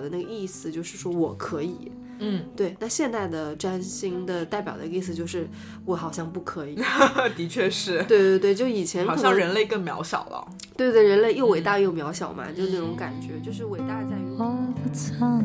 [0.00, 1.92] 表的那个意思，就是说我可以。
[2.22, 5.48] 嗯，对，那现代的占星的代表的意思就是
[5.86, 6.76] 我好像不可以。
[7.34, 10.46] 的确是，对对对，就以前好像人类更渺小了。
[10.76, 14.44] 对对，人类又伟大又渺小嘛，就那种感觉，就是伟大在于我
[14.82, 15.42] 不曾，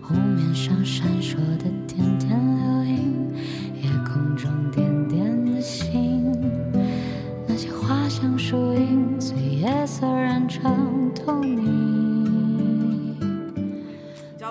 [0.00, 3.34] 湖面上闪烁的点点流萤，
[3.82, 6.32] 夜空中点点的星，
[7.46, 11.71] 那些花香树影随夜色染成透明。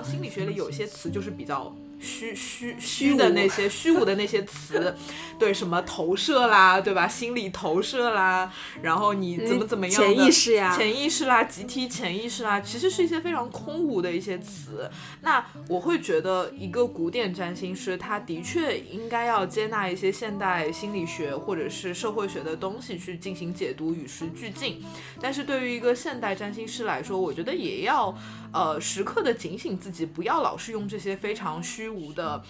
[0.03, 4.95] 心理学里有些词就是比较虚虚虚的那些虚无的那些词，
[5.37, 7.07] 对什么投射啦，对吧？
[7.07, 14.89] 心理投射啦，然后你怎么怎么样的潜意识呀潜意识啦，集体潜意识啦，其实是一些非常空无的一些词。
[15.21, 24.83] 那我会觉得一个古典占星师，他的确应该要接纳一些现代心理学或者是社会学的东西去进行解读，与时俱进。
[25.21, 28.15] 但是对于一个现代占星师来说，我觉得也要
[28.51, 32.41] 呃时刻的警醒自己，不要老是用这些非常虚无的。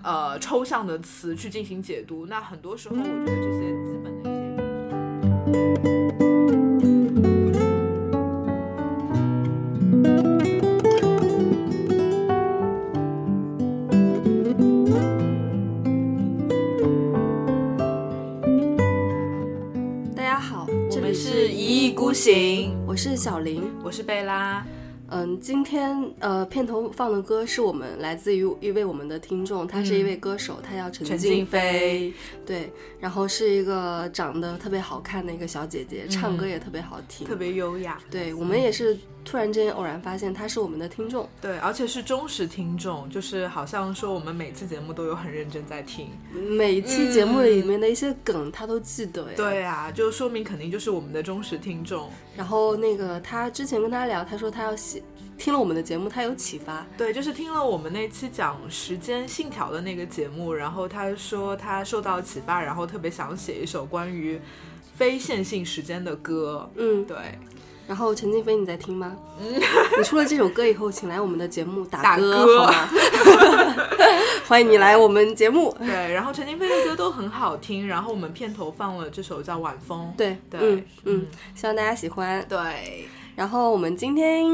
[0.00, 4.38] 呃，抽象的词去进行解读，那很多时候我觉得这些基本的一些。
[20.14, 23.68] 大家好，这里是一意孤行，我是小林。
[23.82, 24.64] 我是贝拉。
[25.10, 32.12] 嗯，今天呃片头放的歌是我们来自于一位我们的听众，他是一位歌手，他叫陈静陈静飞。
[32.44, 32.70] 对，
[33.00, 38.96] 然后是一个长得特别好看的一个小姐姐，唱歌也特别好听，特别优雅，对我们也是
[39.30, 46.08] 突然之间偶然发现他是我们的听众，对，而且是忠实听众，就是好像说我们每次节目都有很认真在听。
[46.32, 52.08] 每一期节目里面的一些梗他都记得哎，对啊，就说明肯定就是我们的忠实听众。
[52.36, 55.02] 然后那个他之前跟他聊，他说他要写
[55.36, 64.40] 听了我们的节目，他有启发，对，就是听了我们那期讲时间信条的那个节目，然后他说他受到启发，然后特别想写一首关于
[64.94, 66.70] 非线性时间的歌。
[66.76, 67.16] 嗯，对，
[67.88, 69.16] 然后陈静飞你在听吗？
[69.40, 72.88] 你出了这首歌以后，请来我们的节目打打歌，歌好吗？
[74.46, 75.74] 欢迎你来我们节目。
[75.78, 80.12] 对，然后陈静飞的歌都很好听，然后我们片头放了这首叫《晚风》。
[80.18, 82.44] 对对嗯嗯，希望大家喜欢。
[82.46, 84.44] 对，然后我们今天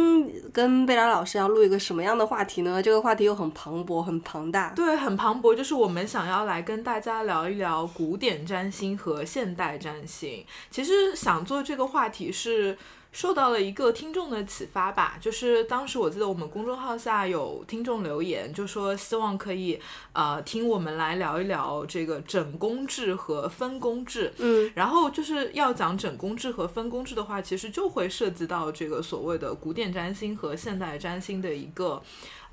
[0.53, 2.81] 跟贝拉老师要录一个什么样的话题呢？
[2.81, 4.73] 这个话题又很磅礴、很庞大。
[4.77, 10.45] 对，很磅礴，就是我们想要来跟大家聊一聊古典占星和现代占星。
[10.71, 12.79] 其实想做这个话题是。
[13.15, 19.81] 受到了一个听众的启发吧，就是当时我记得我们公众号下有听众留言，就说希望可以
[20.13, 24.33] 呃听我们来聊一聊这个整工制和分工制。
[24.39, 32.03] 嗯，然后就是要讲整工制和分工制的话，其实就会涉及到这个所谓的古典占星和现代占星的一个。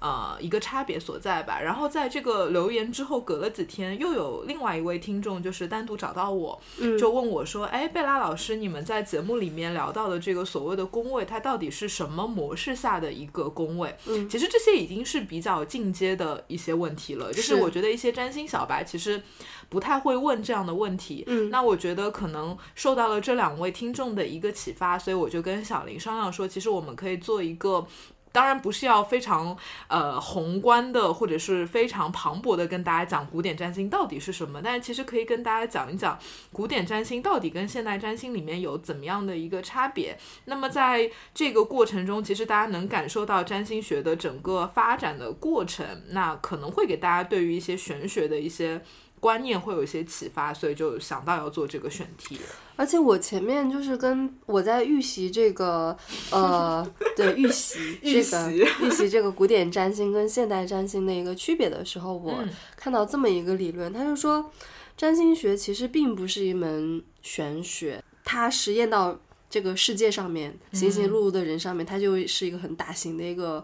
[0.01, 1.61] 呃，一个差别所在吧。
[1.61, 19.21] 然后在这个留言之后，隔了几天，又有另外一位听众就是单独找到我，嗯就问我说：“哎，贝拉老师，你们在节目里面聊到的这个所谓的工位，它到底是什么模式下的一个工位？”嗯其实这些已经是比较进阶的一些问题了，就是是我觉得一些占星小白其实
[19.69, 21.23] 不太会问这样的问题。
[21.27, 27.85] 嗯那我觉得可能受到了这两位听众的一个启发，所以我就跟小林商量说，其实我们可以做一个。
[28.31, 29.57] 当然不是要非常
[29.87, 36.17] 呃宏观的，或者是非常磅礴的跟大家讲古典占星到底是什么，但是其实可以跟大家讲一讲
[36.51, 40.17] 古典占星到底跟现代占星里面有怎么样的一个差别。
[40.45, 48.81] 那么在这个过程中，其实大家能感受到占星学的整个发展的过程，那可能会给大家对于一些玄学的一些。
[49.21, 52.39] 观念会有一些启发，所以就想到要做这个选题。
[52.81, 55.95] 而且我前面就是跟我在预习这个
[56.31, 56.83] 呃，
[57.15, 64.51] 对预习 预这个习预习这个古典占星跟现代占星的一个区别的时候，我嗯看到这么一个理论，他就说
[64.97, 69.15] 占星学其实并不是一门玄学，它实验到
[69.47, 73.63] 这个世界上面行行路路的人上面，它就是一个很大型的一个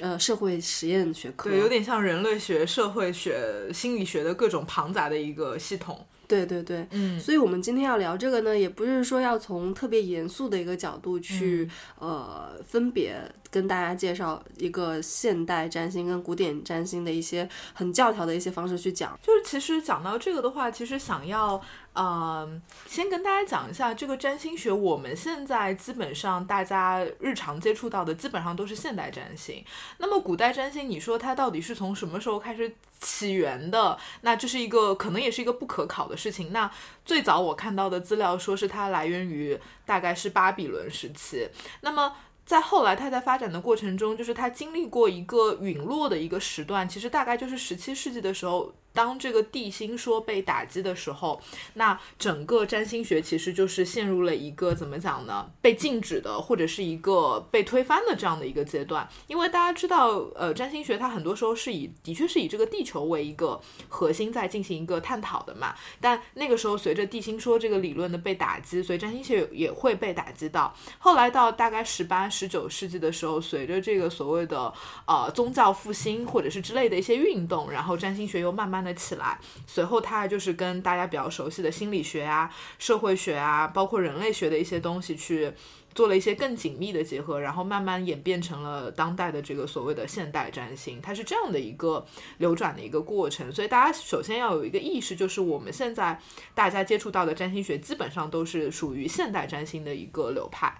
[0.00, 1.48] 呃社会实验学科。
[1.48, 6.04] 对，有点像人类学、社会学、心理学的各种庞杂的一个系统。
[6.28, 13.18] 对对对，嗯，所以我们今天要聊这个呢，也不是说要从特别严肃的一个角度去、呃分别
[13.50, 19.18] 跟大家介绍一个现代占星跟古典占星的一些很教条的一些方式去讲。
[19.22, 21.60] 就是其实讲到这个的话，其实想要
[21.92, 29.64] 呃先跟大家讲一下这个占星学，我们现在基本上大家日常接触到的基本上都是现代占星。
[29.98, 33.98] 那么古代占星，你说它到底是从什么时候开始起源的？
[34.22, 36.52] 那这是一个可能也是一个不可考的事情。
[36.52, 36.70] 那
[37.04, 41.48] 最早我看到的资料说是它来源于大概是巴比伦时期。
[41.80, 42.14] 那么
[42.48, 48.72] 在后来它在发展的过程中，就是它经历过一个陨落的一个时段，其实大概就是十七世纪的时候。
[48.98, 51.40] 当这个地心说被打击的时候，
[51.74, 55.48] 那整个占星学其实就是陷入了一个怎么讲呢？
[55.62, 59.08] 被禁止的，或者是一个被推翻的这样的一个阶段。
[59.28, 65.76] 因为大家知道，呃，占星学它很多时候是以的确是以这个地球为一个核心在进行一个探讨的嘛。
[66.00, 70.74] 但那个时候随着地心说这个理论的被打击，所以占星学也会被打击到。
[70.98, 74.74] 后来到大概十八、十九世纪的时候，随着这个所谓的
[75.06, 79.38] 呃宗教复兴或者是之类的一些运动，然后占星学又慢慢的起来。
[79.66, 85.52] 随后它就是跟大家比较熟悉的心理学啊、社会学啊，包括人类学的一些东西去。
[85.94, 92.06] 做了一些更紧密的结合，然后慢慢演变成了当代的这个所谓的现代占星，它是这样的一个
[92.36, 93.50] 流转的一个过程。
[93.50, 96.20] 所以大家首先要有一个意识，就是我们现在
[96.54, 100.72] 大家接触到的占星学基本上都是属于现代占星的一个流派。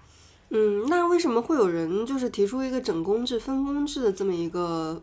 [0.50, 5.02] 嗯，那为什么会有人就是提出一个整宫制、分宫制的这么一个，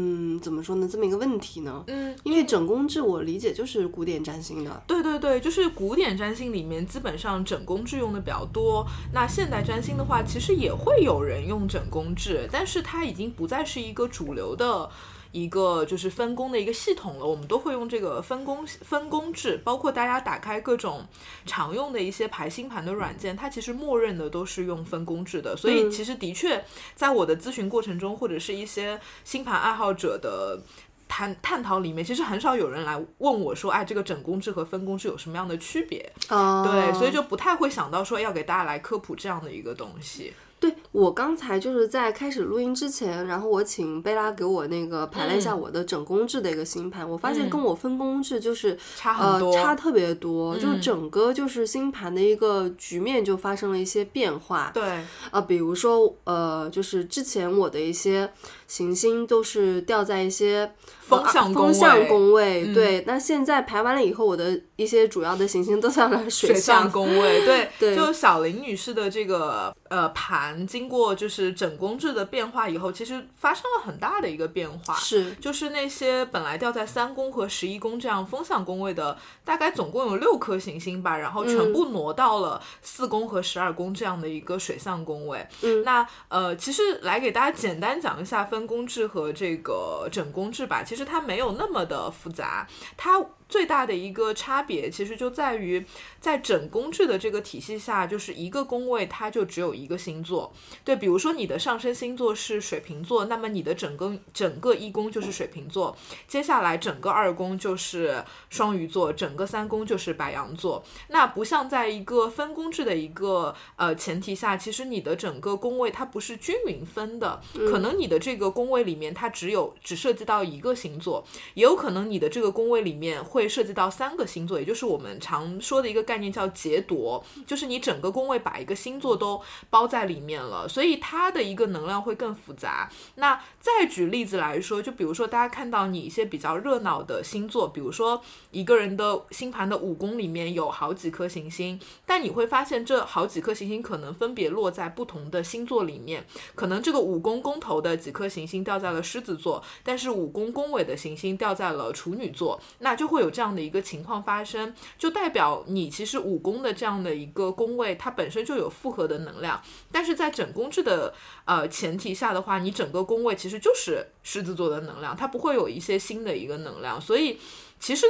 [0.00, 1.82] 嗯，怎么说呢，这么一个问题呢？
[1.88, 4.80] 嗯，因为整宫制我理解就是古典占星的。
[4.86, 8.86] 对对对，就是古典占星里面基本上整宫制用的比较多。
[9.12, 14.88] 那现代占星的话，其实也会有人用整宫制，但是它已经不再是一个主流的。
[15.32, 21.06] 一个就是分工的一个系统了，我们都会用这个分工分工制，包括大家打开各种
[21.44, 25.56] 常用的一些排星盘的软件，它其实默认的都是用分工制的。
[25.56, 26.64] 所以其实的确，
[26.94, 30.60] 在我的咨询过程中，或者是一些星盘爱好者的
[31.06, 36.10] 探探讨里面，其实很少有人来问我说，哎，这个整工制和分工制有什么样的区别？
[36.30, 40.32] 哦对，所以就不太会想到说要给大家来科普这样的一个东西。
[40.60, 50.80] 对我刚才就是在开始录音之前，然后我请贝拉给我那个排了一下我的整宫制的一个星盘，我发现跟我分宫制就是差很多呃差特别多，就嗯。
[50.80, 54.70] 整个就是星盘的一个局面就发生了一些变化。
[54.72, 58.30] 对，啊，比如说呃，就是之前我的一些
[58.68, 60.70] 行星都是掉在一些
[61.00, 63.02] 风向风向位宫位，嗯对。
[63.06, 74.94] 那现在排完了以后，我的一些主要的行星都在了水象宫位， 对，对就小林女士的这个呃盘，经过就是整宫制的变化以后，其实发生了很大的一个变化。
[74.96, 85.46] 是就是那些本来掉在三宫和十一宫这样风向宫位的，大概总共有六颗行星吧，然后全部挪到了四宫和十二宫这样的一个水象宫位。
[85.62, 92.66] 嗯那呃，其实来给大家简单讲一下分分工制和这个整工制吧，其实它没有那么的复杂，
[92.96, 93.24] 它。
[93.48, 95.84] 最大的一个差别，其实就在于
[96.20, 100.52] 在整宫制的这个体系下，就是一个宫位它就只有一个星座。
[100.84, 110.84] 对，比如说你的上升星座是水瓶座，那么你的整个整个一宫就是水瓶座，接下来整个二宫就是双鱼座，整个三宫就是白羊座。
[111.08, 117.40] 那不像在一个分宫制的一个呃前提下，其实你的整个宫位它不是均匀分的，
[117.70, 121.24] 可能你的这个宫位里面它只有只涉及到一个星座，
[121.54, 129.40] 也有可能你的这个宫位里面会会涉及到三个星座，也就是我们常说的一个概念叫劫夺，就是你整个宫位把一个星座都
[129.70, 132.90] 包在里面了，所以它的一个能量会更复杂。
[133.14, 146.26] 那再举例子来说，就比如说大家看到你一些比较热闹的星座，比如说一个人的星盘的五宫里面有好几颗行星，但你会发现这好几颗行星可能分别落在不同的星座里面，
[146.56, 161.12] 可能这个五宫宫头的几颗行星掉在了狮子座，但是五宫宫尾的行星掉在了处女座，那就会有这样的一个情况发生，就代表你其实五宫的这样的一个宫位，它本身就有复合的能量，但是在整宫制的
[161.44, 167.38] 呃前提下的话，你整个宫位其实就是狮子座的能量，它不会有一些新的一个能量，所以
[167.78, 168.06] 其实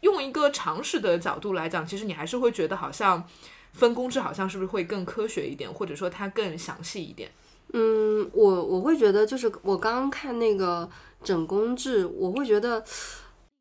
[0.00, 3.22] 用一个常识的角度来讲，其实你还是会觉得好像
[3.72, 7.30] 分工制好像是不是会更科学一点，或者说它更详细一点。
[7.74, 10.88] 嗯，我我会觉得就是我刚刚看那个
[11.24, 12.84] 整宫制，我会觉得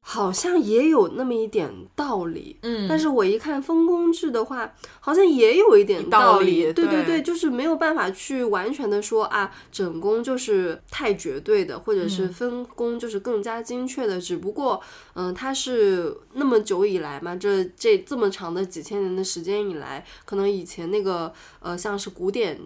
[0.03, 2.58] 好像也有那么一点道理。
[2.63, 6.65] 嗯但是我一看分工制的话，好像也有一点道理。
[6.65, 14.20] 理对对对，就是没有办法去完全的说啊，整工就是太绝对的，或者是嗯分工就是更加精确的。
[14.20, 14.81] 只不过，
[15.13, 22.60] 嗯、它是那么久以来嘛，这这这么长的几千年的时间以来，可能以前那个呃，像是古典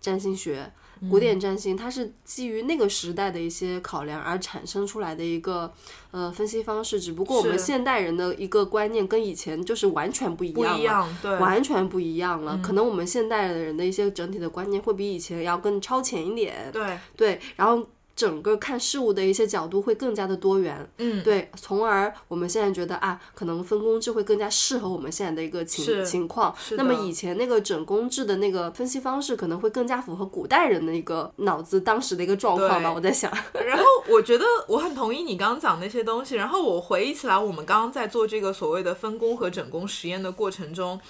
[0.00, 0.72] 占星学。
[1.08, 5.72] 古典占星，它是基于那个时代的一些考量而产生出来的一个
[6.10, 12.60] 呃分析方式，只不过我们现代人的一个观念跟以前就是完全不一样了，一样，对，完全不一样嗯了。
[12.62, 17.86] 可能我们现代的人的一些整体的观念会比以前要更超前一点，对，对，然后
[18.20, 26.54] 整个看事物的一些角度会更加的多元，嗯，对，从而我们现在觉得啊，可能分工制会更加适合我们现在的一个情情况。
[26.72, 32.92] 那么以前那个整工制的那个分析方式，可能会更加符合古代人的一个脑子当时的一个状况吧。
[32.92, 33.32] 我在想，
[33.64, 41.00] 然后我觉得我很同意你刚刚讲那些东西，然后我回忆起来，我们刚刚在做这个所谓的分工和整工实验的过程中，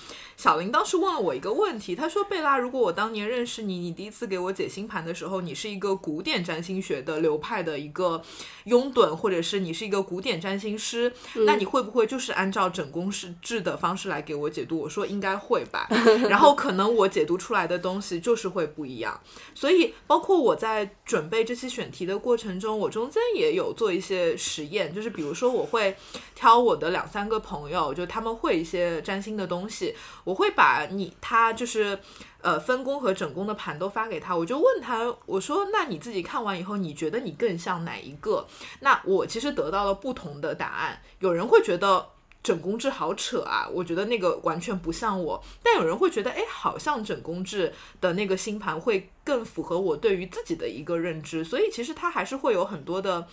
[0.40, 8.22] 小林当时问了我一个问题，他说：“贝拉，如果我当年认识你，你第一次给我解星盘的时候，你是一个古典占星学的流派的一个
[8.64, 11.12] 拥趸，或者是你是一个古典占星师，
[11.44, 15.86] 那你会不会就是按照整宫式制的方式来给我解读？”我说：“应该会吧。”
[16.26, 19.20] 然后可能我解读出来的东西就是会不一样。
[19.54, 25.94] 所以，包括我在准备这期选题的过程中，我中间也有做一些实验，就是比如说，我会
[26.34, 29.94] 挑我的两三个朋友，就他们会一些占星的东西，
[30.30, 31.98] 我会把你他就是
[32.40, 38.46] 呃分工和整工的盘都发给他，我就问他，我说，那你自己看完以后，你觉得你更像哪一个？
[38.80, 42.10] 那我其实得到了不同的答案，有人会觉得。
[42.42, 43.68] 整工制好扯啊！
[43.70, 47.70] 我觉得那个完全不像我，但有人会觉得，哎，好像整工制
[48.00, 53.28] 的那个星盘会更符合我对于自己的一个认知，所以其实它还是会有很多的。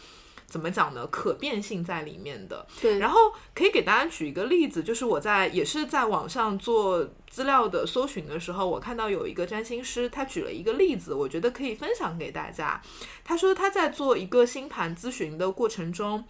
[0.47, 1.05] 怎么讲呢？
[1.07, 2.65] 可变性在里面的。
[2.81, 3.19] 对然后
[3.53, 12.81] 可以给大家举一个例子，就是我在也是在网上做资料的搜寻的时候，我看到有一个占星师，他举了一个例子，我觉得可以分享给大家。
[13.23, 16.23] 他说他在做一个星盘咨询的过程中。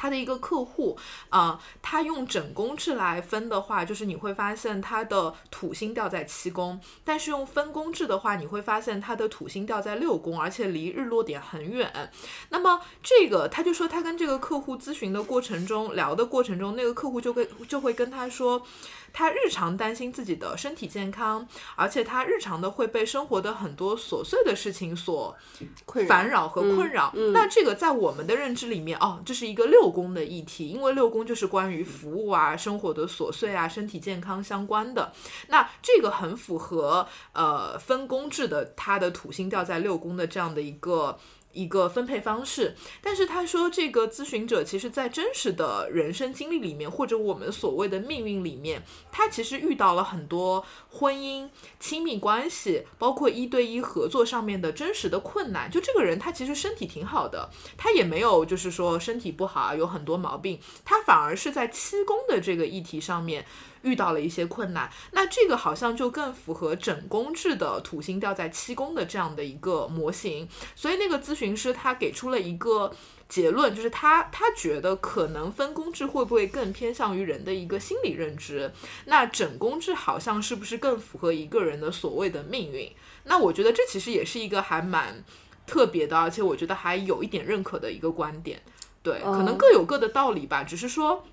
[0.00, 0.96] 他的一个客户，
[1.28, 12.10] 啊、他用整宫制来分的话，就是你会发现他的土星掉在七宫，但是用分宫制的话，你会发现他的土星掉在六宫，而且离日落点很远。
[12.48, 18.62] 那么这个，他就说他跟这个客户咨询的过程中，聊的过程中，那个客户就跟就会跟他说，
[19.12, 25.36] 他日常担心自己的身体健康，而且他日常的会被生活的很多琐碎的事情所
[25.84, 27.12] 困扰烦扰和困扰。
[27.32, 35.12] 那这个在我们的认知里面，哦，这是一个六宫的议题，因为六宫就是关于服务啊、生活的琐碎啊、身体健康相关的。
[35.48, 41.18] 那这个很符合呃分宫制的，它的土星掉在六宫的这样的一个。
[41.52, 55.70] 一个分配方式，但是他说，这个咨询者其实在真实的人生经历里面，或者我们所谓的命运里面，他其实遇到了很多婚姻、亲密关系，包括一对一合作上面的真实的困难。
[55.70, 63.44] 就这个人，他其实身体挺好的，他也没有就是说身体不好啊，有很多毛病，他反而是在七宫的这个议题上面。
[63.82, 72.92] 遇到了一些困难，那这个好像就更符合整宫制的土星掉在七宫的这样的一个模型，所以那个咨询师他给出了一个
[73.28, 78.70] 结论，就是他他觉得可能分宫制会不会更偏向于人的一个心理认知，
[79.06, 82.90] 那整宫制好像是不是更符合一个人的所谓的命运？
[83.24, 85.24] 那我觉得这其实也是一个还蛮
[85.66, 88.60] 特别的，而且我觉得还有一点认可的一个观点。
[89.02, 91.24] 对，可能各有各的道理吧，只是说。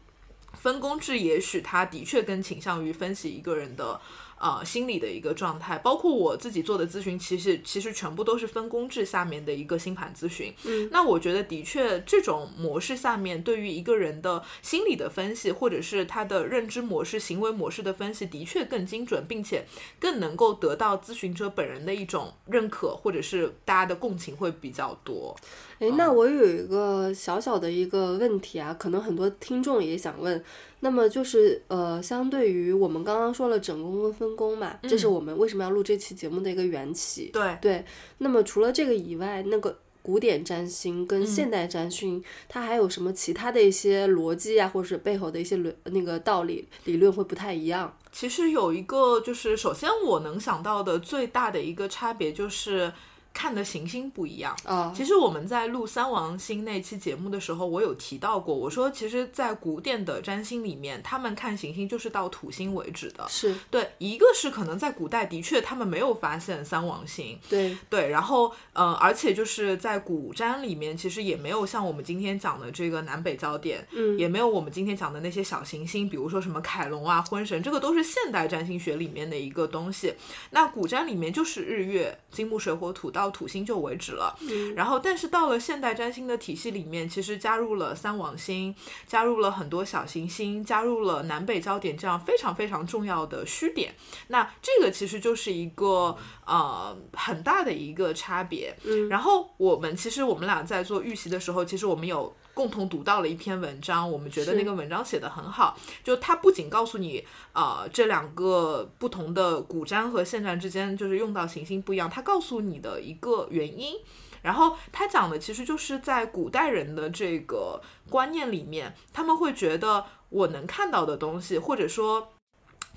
[0.60, 4.00] 分工制也许他的确更倾向于分析一个人的
[4.39, 10.53] 呃心理的一个状态，包括我自己做的咨询，其实其实全部都是分工制下面的一个星盘咨询。
[10.65, 19.65] 嗯，那我觉得的确这种模式下面，对于一个人的心理的分析，或者是他的认知模式、行为模式的分析，的确更精准，并且
[20.00, 25.36] 更能够得到咨询者本人的一种认可，或者是大家的共情会比较多。
[25.79, 30.44] 诶，那我有一个小小的一个问题啊，可能很多听众也想问。
[30.79, 37.31] 那么就是呃，相对于我们刚刚说了整工跟分工嘛，这是我们为什么要录这期节目的一个缘起。
[37.34, 37.86] 对对，
[38.19, 47.98] 那么除了这个以外，那个古典占星跟现代占星，它还有什么其他的一些逻辑啊，或者是背后的一些论那个道理理论会不太一样？
[48.12, 52.91] 其实有一个，就是首先我能想到的最大的一个差别就是
[53.38, 54.58] 看的行星不一样。
[54.63, 63.24] 啊，其实我们在录三王星那期节目的时候，我有提到过，我说其实，在古典的占星里面，他们看行星就是到土星为止的。
[63.29, 80.15] 是对，一个是可能在古代的确他们没有发现三王星，对，对，然后呃，而且就是在古占里面，其实也没有像我们今天讲的这个南北焦点，嗯也没有我们今天讲的那些小行星，比如说什么凯龙啊、婚神，这个都是现代占星学里面的一个东西。
[80.51, 84.36] 那古占里面就是日月金木水火土到土星就为止了。
[84.41, 93.93] 嗯然后，但是到了现代占星的体系里面，其实加入了三王星，加入了很多小行星，加入了南北焦点这样非常非常重要的虚点。
[94.27, 96.15] 那这个其实就是一个
[96.46, 98.75] 呃很大的一个差别。
[98.84, 102.36] 嗯然后我们其实我们俩在做预习的时候，其实我们有。
[102.58, 105.78] 共同读到了一篇文章，我们觉得那个文章写的很好。
[106.04, 107.24] 就它不仅告诉你，
[107.54, 113.96] 呃，这两个不同的古占和现占之间就是用到行星不一样，它告诉你的一个原因。
[114.42, 122.34] 然后他讲的其实就是在古代人的这个观念里面，他们会觉得我能看到的东西，或者说。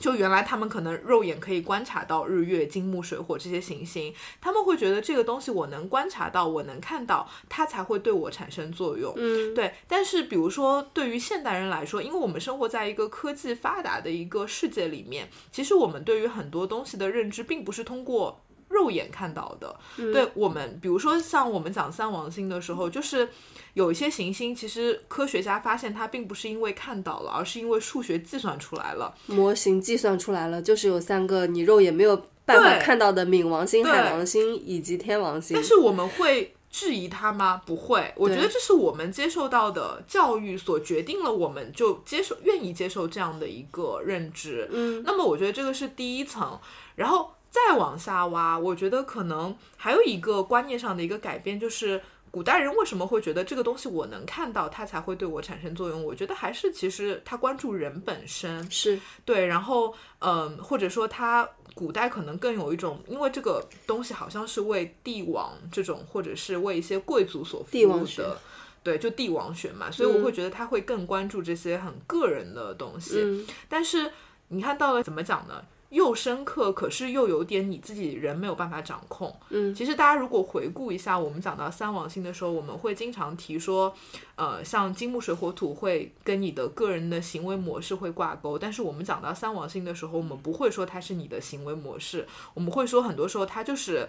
[0.00, 9.12] 就原来他们可能肉眼可以观察到日月金木水火这些行星，他们会觉得这个东西我能观察到，我能看到，它才会对我产生作用。
[9.16, 19.76] 嗯，对，但是比如说对于现代人来说，因为我们生活在一个科技发达的一个世界里面，其实我们对于很多东西的认知并不是通过肉眼看到的。
[19.96, 23.28] 对我们，比如说像我们讲三王星的时候，就是
[23.74, 29.14] 有一些行星，其实科学家发现它并不是因为看到了，而是因为数学计算出来了。
[29.26, 35.62] 模型计算出来了，就是有三个你肉眼没有办法看到的冥王星、海王星以及天王星但。
[35.62, 37.60] 是我们会质疑它吗？
[37.66, 44.68] 不会，我觉得这是我们接受到的教育所决定了，我们就接受愿意接受这样的一个认知。
[44.70, 46.58] 嗯，那么我觉得这个是第一层，
[46.94, 52.00] 然后再往下挖，我觉得可能还有一个观念上的一个改变，就是。
[52.32, 56.00] 古代人为什么会觉得这个东西我能看到，它才会对我产生作用？
[56.04, 68.38] 我觉得还是其实他关注人本身，是对，然后嗯，或者说他古代可能更有一种，因为这个东西好像是为帝王这种，或者是为一些贵族所服务的，
[68.84, 73.20] 对，就帝王学嘛，所以我会觉得他会更关注这些很个人的东西。
[73.24, 74.08] 嗯但是
[74.46, 75.64] 你看到了怎么讲呢？
[75.90, 79.32] 又深刻，可是又有点你自己人没有办法掌控。
[79.50, 83.94] 嗯其实大家如果回顾一下，我们讲到三王星的时候，我们会经常提说，
[84.36, 94.08] 呃，像金木水火土会跟你的个人的行为模式会挂钩，但是我们讲到三王星的时候，我们不会说它是你的行为模式，我们会说很多时候它就是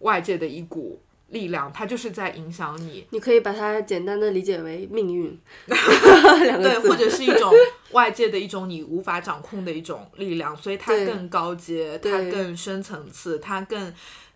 [0.00, 3.06] 外界的一股力量，它就是在影响你。
[3.10, 7.52] 你可以把它简单的理解为命运 对，或者是一种
[7.92, 13.92] 外界的一种你无法掌控的一种力量，所以它更高阶，它更深层次，它更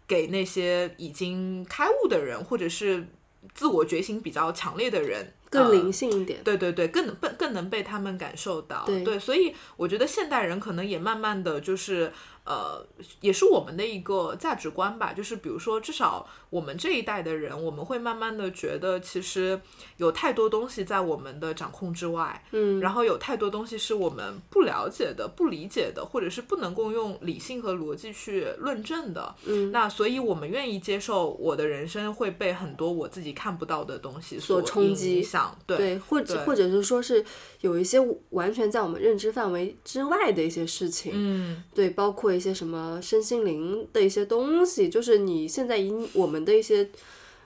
[0.08, 3.06] 给那些已经开悟的人，或者是
[3.54, 6.42] 自我觉醒比较强烈的人，呃更灵性一点。
[6.42, 8.84] 对对对，更能更更能被他们感受到。
[8.86, 12.12] 对所以我觉得现代人可能也慢慢的就是
[12.44, 12.84] 呃，
[13.20, 15.12] 也是我们的一个价值观吧。
[15.12, 19.60] 就是比如说，至少我们这一代的人，我们会慢慢的觉得，其实
[19.96, 29.34] 有太多东西在我们的掌控之外，嗯，然后有太多东西是我们不了解的、不理解的，或者是不能够用理性和逻辑去论证的。
[29.46, 35.56] 嗯那所以我们愿意接受我的人生会被很多我自己看不到的东西所冲击影响。
[35.66, 37.24] 对对，或者或者是说是
[37.60, 37.98] 有一些
[38.30, 46.88] 完全在我们认知范围之外的一些事情，嗯，对，包括一些什么身心灵的一些东西，就是你现在以我们的一些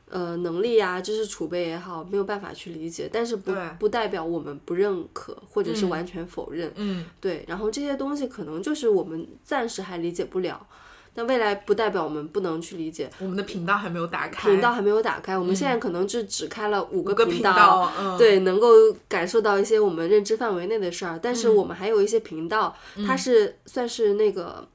[0.08, 10.66] 呃能力呀、知识储备也好，没有办法去理解，但是不不代表我们不认可或者是嗯完全否认，嗯，对，然后这些东西可能就是我们暂时还理解不了。
[11.16, 18.66] 但未来不代表我们不能去理解，我们的频道还没有打开，频道还没有打开，我们现在可能就只开了五五个频道，嗯，对，能够
[19.06, 22.76] 感受到一些我们认知范围内的事儿，但是嗯我们还有一些频道，
[23.06, 24.66] 它是算是那个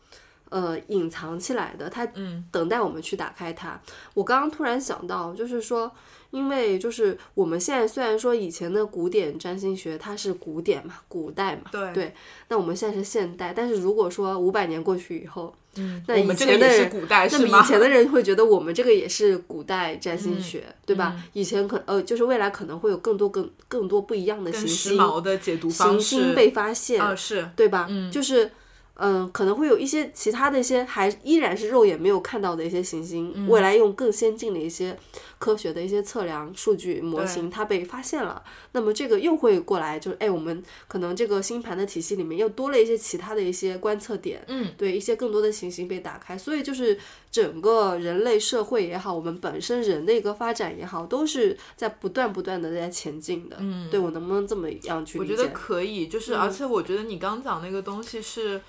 [0.50, 3.80] 呃隐藏起来的，它嗯等待我们去打开它。
[4.14, 5.92] 我刚刚突然想到，就是说，
[6.32, 12.14] 因为就是我们现在虽然说以前的古典占星学它是古典嘛，古代嘛，对对，
[12.50, 17.40] 那我们现在是现代，但是如果说五百年过去以后，嗯，那以前的人古代那？
[17.40, 21.14] 么以前的人会觉得我们这个也是古代占星嗯学，对吧？
[21.16, 27.88] 嗯以前可呃，就是未来可能会有更多更更多不一样的行星髦的解读方行式星被发现，啊，是对吧？
[27.90, 28.52] 嗯就是
[29.00, 34.98] 嗯、可能会有一些其他的一些还依然是肉眼没有看到的一些行星，嗯未来用更先进的一些
[35.38, 46.98] 科学的一些测量数据模型它被发现了，那么这个又会过来，就是哎，我们可能这个星盘的体系里面又多了一些其他的一些观测点，嗯，对，一些更多的行星被打开，所以就是
[47.32, 53.56] 整个人类社会也好，我们本身人的一个发展也好，都是在不断不断的在前进的。
[53.60, 55.34] 嗯，对我能不能这么样去理解？
[55.34, 58.60] 我觉得可以，就是而且我觉得你刚讲那个东西是。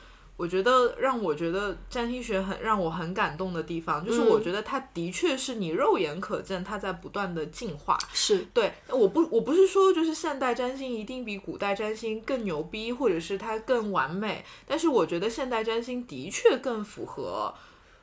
[0.41, 7.99] 我觉得让我觉得占星学很让我很感动的地方，就是我觉得它的确是你肉眼可见，它在不断的进化。
[8.15, 17.53] 是对，我不我不是说就是现代占星一定比古代占星更牛逼，或者是它更完美，但是我觉得现代占星的确更符合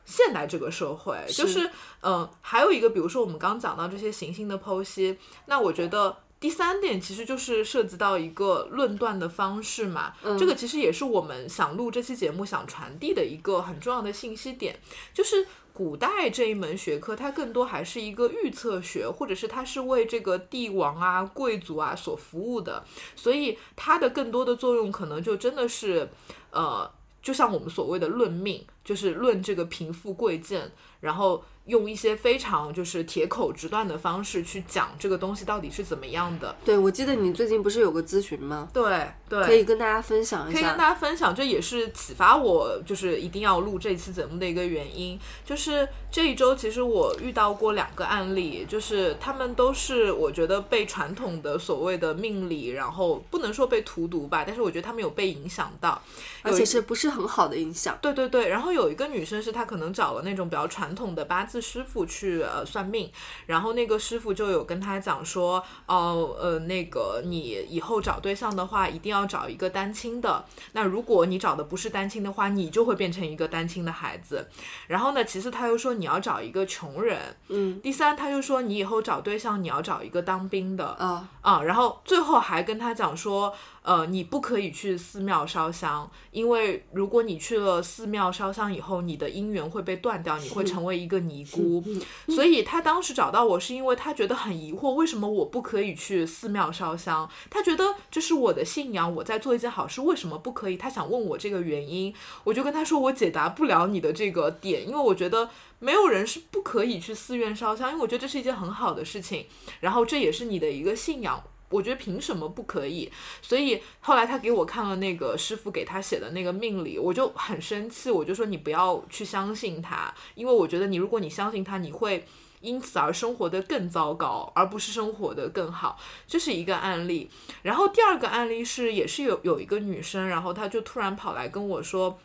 [0.06, 1.17] 现代这个社会。
[1.30, 1.67] 就是
[2.04, 6.15] 嗯，还有一个，比如说我们刚讲到这些行星的剖析，那我觉得。
[6.39, 14.80] 第三点其实就是涉及到一个论断的方式嘛，这个其实也是我们想录这期节目想传递的一个很重要的信息点，
[15.13, 22.84] 就是古代这一门学科它更多还是一个预测学，或者是它是为这个帝王啊、贵族啊所服务的，
[23.15, 26.08] 所以它的更多的作用可能就真的是，
[26.52, 26.89] 呃，
[27.21, 30.71] 就像我们所谓的论命，就是论这个贫富贵贱，
[31.02, 31.43] 然后。
[31.67, 36.56] 用一些非常就是铁口直断的方式去讲这个东西到底是怎么样的。
[36.63, 38.69] 对，我记得你最近不是有个咨询吗？
[38.71, 40.54] 对对，可以跟大家分享一下。
[40.54, 45.19] 可以跟大家分享，这也是启发我就是一定要录这期节目的一个原因。
[45.43, 56.02] 就是这一周其实我遇到过两个案例，就是他们都是我觉得被传统的所谓的命理，然后不能说被荼毒吧，但是我觉得他们有被影响到，
[56.43, 57.97] 而且是不是很好的影响？
[58.02, 58.47] 对对对。
[58.47, 61.57] 然后有一个女生是她可能找了那种比较传统的八字。
[61.67, 63.11] 师傅去呃算命，
[63.45, 70.45] 然后那个师傅就有跟她讲说，哦呃那个你以后找对象的话，一定要找一个单亲的。
[70.73, 74.47] 那如果你找的不是单亲的话，你就会变成一个单亲的孩子。
[74.87, 77.81] 然后呢，其次他又说你要找一个穷人，嗯。
[77.81, 81.63] 第三他又说你以后找对象你要找一个当兵的，啊啊。
[81.63, 83.53] 然后最后还跟他讲说。
[83.88, 91.82] 呃，你不可以去寺庙烧香，因为如果你去了寺庙烧香以后，你的姻缘会被断掉，你会成为一个尼姑。
[92.28, 97.30] 所以他当时找到我是因为他觉得很疑惑，为什么我不可以去寺庙烧香？
[97.50, 100.76] 他觉得这是我的信仰，我在做一件好事，为什么不可以？
[100.76, 109.45] 他想问我这个原因，我就跟他说我解答不了你的这个点，因为我觉得没有人是不可以去寺院烧香，因为我觉得这是一件很好的事情，
[109.80, 111.41] 然后这也是你的一个信仰。
[111.69, 113.12] 我觉得凭什么不可以？
[113.41, 122.25] 所以后来他给我看了那个师傅给他写的那个命理，我就很生气，我就说你不要去相信他，因为我觉得你如果你相信他，你会
[122.62, 125.99] 因此而生活的更糟糕，而不是生活的更好。
[126.25, 127.30] 这是一个案例。
[127.63, 132.19] 然后第二个案例是，也是有有一个女生，然后她就突然跑来跟我说。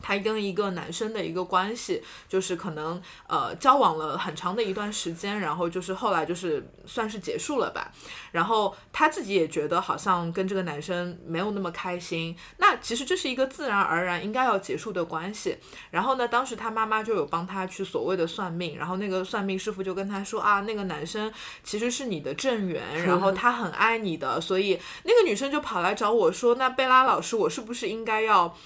[0.00, 7.92] 她跟一个男生的一个关系，就是可能呃交往了很长的一段时间，然后就是后来就是算是结束了吧。
[8.32, 12.36] 然后她自己也觉得好像跟这个男生没有那么开心。
[12.58, 15.56] 那其实这是一个自然而然应该要结束的关系。
[15.90, 21.32] 然后呢，当时她妈妈就有帮她去所谓的算命，然后那个算命师傅就跟她说啊，那个男生
[21.64, 28.56] 其实是你的正缘，然后他很爱你的，所以那个女生就跑来找我说，那贝拉老师，我是不是应该要？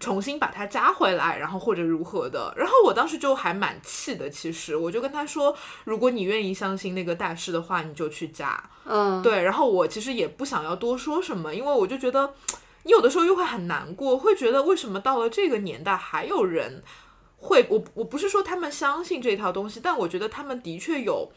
[0.00, 4.30] 重新把它加回来，然后或者如何的，然后我当时就还蛮气的。
[4.30, 8.62] 其实我就跟他说，如果你愿意相信那个大师的话，你就去加。
[8.84, 9.42] 嗯，对。
[9.42, 12.32] 然后我其实也不想要多说什么，因为我就觉得，
[12.84, 16.82] 你有的时候又会很难过，会觉得为什么到了这个年代还有人
[17.36, 21.32] 会我我不是说他们相信这套东西，但我觉得他们的确有，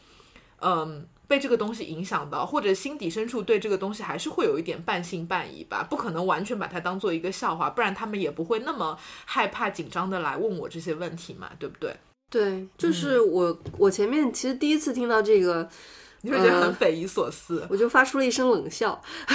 [0.60, 1.08] 嗯。
[1.28, 11.96] 被这个东西影响到，或者心底深处对这个东西还是会有一点半信半疑吧，不可能完全把它当做一个笑话，不然他们也不会那么害怕紧张的来问我这些问题嘛，对不对？
[12.28, 15.66] 对，就是我我前面其实第一次听到这个，
[16.20, 19.00] 你会觉得很匪夷所思，我就发出了一声冷笑。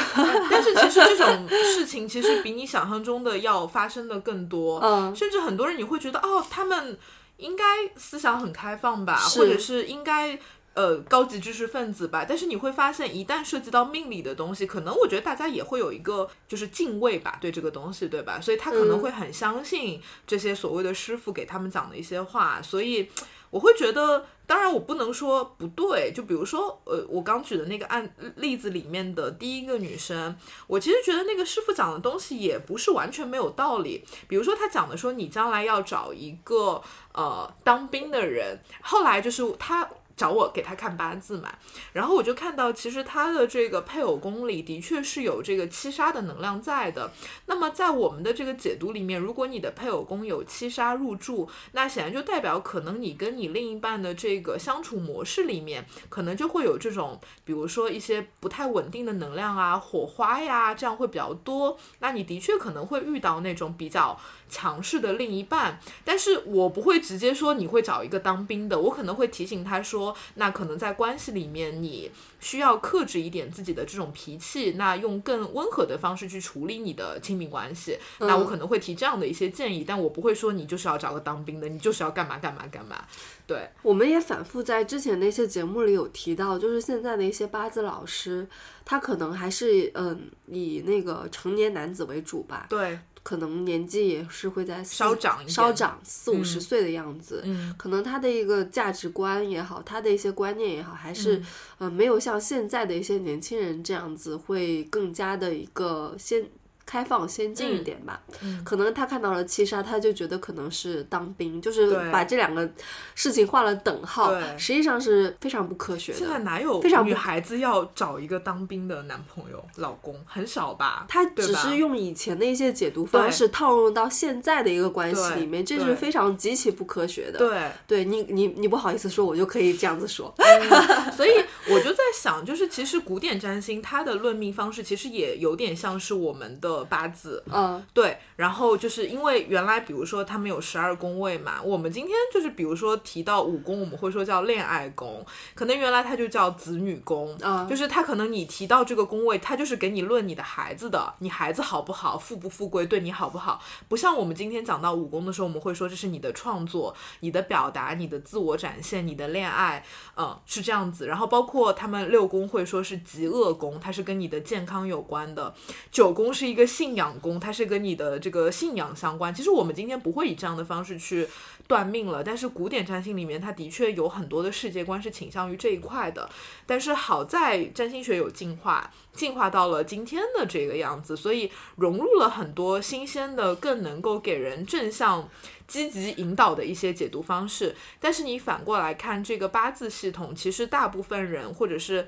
[0.51, 6.97] 但是其实这种 事情其实比你想象中的要发生的更多，嗯，甚至很多人你会觉得哦，他们
[7.37, 7.63] 应该
[7.95, 10.37] 思想很开放吧，或者是应该。
[10.77, 18.39] 呃，高级知识分子吧，但是你会发现，一旦涉及到命理的东西，可能我觉得大家也会有一个就是敬畏吧，对这个东西，对吧？
[18.39, 23.09] 所以他可能会很相信这些所谓的师傅给他们讲的一些话，所以
[23.49, 30.35] 我会觉得，当然我不能说不对，就比如说，呃，我刚举的那个案例子里面的第一个女生，
[30.67, 36.83] 我其实觉得那个师傅讲的东西也不是完全没有道理，比如说他讲的说你将来要找一个
[37.15, 39.89] 呃当兵的人，后来就是他。
[40.17, 41.53] 找我给他看八字嘛，
[41.93, 47.11] 然后我就看到其实他的这个配偶宫里的确是有这个七杀的能量在的。
[47.45, 61.77] 那么在我们的这个解读里面，如果你的配偶宫有七杀入住，那显然就代表可能你跟你另一半的这个相处模式里面，可能就会有这种，比如说一些不太稳定的能量啊、火花呀，这样会比较多。
[61.99, 64.19] 那你的确可能会遇到那种比较。
[64.49, 77.97] 强势的另一半，但是我不会直接说你会找一个当兵的，我可能会提醒他说，那可能在关系里面你需要克制一点自己的这种脾气，那用更温和的方式去处理你的亲密关系。
[78.19, 83.03] 那我可能会提这样的一些建议，但我不会说你就是要找个当兵的，你就是要干嘛干嘛干嘛。
[83.45, 88.47] 对，我们也反复在之前的一些节目里有提到，就是现在的一些八字老师，
[88.85, 92.67] 他可能还是嗯以那个成年男子为主吧。
[92.69, 92.99] 对。
[93.27, 101.43] 可能年纪也是会在稍长稍长四五十岁的样子，嗯，可能他的一个价值观也好，他的一些观念也好，还是
[101.77, 106.45] 呃没有像现在的一些年轻人这样子会更加的一个先。
[106.87, 108.21] 开放先进一点吧，
[108.63, 112.67] 可能他看到了七杀，他就觉得可能是当兵，就是把这两个
[113.13, 116.17] 事情画了等号，实际上是非常不科学的。
[116.17, 120.15] 现在哪有非常女孩子要找一个当兵的男朋友、老公？
[120.25, 121.05] 很少吧？
[121.09, 127.37] 他只是用以前的一些解读方式套用到现在的一个关系里面，这是非常极其不科学的。
[127.37, 130.33] 对，对你你你不好意思说，我就可以这样子说。
[131.17, 131.31] 所以
[131.69, 136.76] 我就在想，就是其实古典占星它的论命方式其实也有点像是我们的。
[136.85, 159.83] 八字，嗯，对，然后就是因为原来比如说他们有十二宫位嘛，我们今天就是比如说提到五宫，我们会说叫恋爱宫，可能原来它就叫子女宫，嗯，就是它可能你提到这个宫位，它就是给你论你的孩子的，你孩子好不好，富不富贵，对你好不好，不像我们今天讲到五宫的时候，我们会说这是你的创作、你的表达、你的自我展现、你的恋爱，
[160.15, 161.07] 嗯，是这样子。
[161.07, 165.53] 然后包括他们六宫会说是极恶宫，它是跟你的健康有关的，
[165.91, 166.66] 九宫是一个。
[166.67, 169.33] 信仰宫，它是跟你的这个信仰相关。
[169.33, 171.27] 其实我们今天不会以这样的方式去
[171.67, 176.29] 断命了，但是古典占星里面，它的确有很多的世界观是倾向于这一块的。
[176.65, 185.29] 但是好在占星学有进化，进化到了今天的这个样子，所以融入了很多新鲜的、更能够给人正向、
[185.67, 187.75] 积极引导的一些解读方式。
[187.99, 192.07] 但是你反过来看这个八字系统，其实大部分人或者是。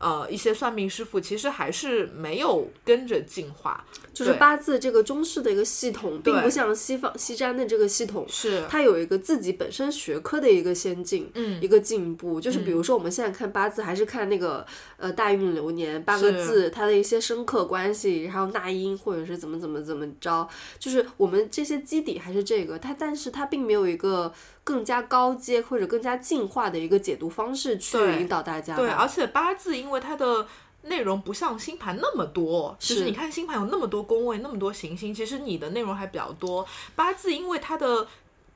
[0.00, 3.84] 呃，一些算命师傅其实还是没有跟着进化，
[4.14, 12.40] 就是八字这个中式的一个系统，并不像西方西占的这个系统，是它有一个自己本身学科的一个先进，嗯，一个进步。
[12.40, 24.32] 就是比如说我们现在看八字，还是看那个呃大运流年八个字，它的一些生克关系，然后纳音或者是怎么怎么怎么着，就是我们这些基底还是这个，它但是它并没有一个。
[24.70, 28.76] 更加高阶或者更加进化的一个解读方式去引导大家。
[28.76, 30.46] 对，而且八字因为它的
[30.82, 36.64] 内容不像星盘那么多，其实你看星盘有那么多宫位，那么多行星，其实你的内容还比较多。
[36.94, 38.06] 八字因为它的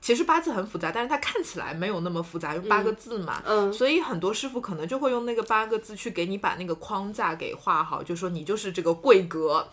[0.00, 9.66] 其实八字很复杂，但是它看起来没有那么复杂，用八个字嘛，嗯，所以很多师傅可能就会用那个八个字去给你把那个框架给画好，就说你就是这个贵格。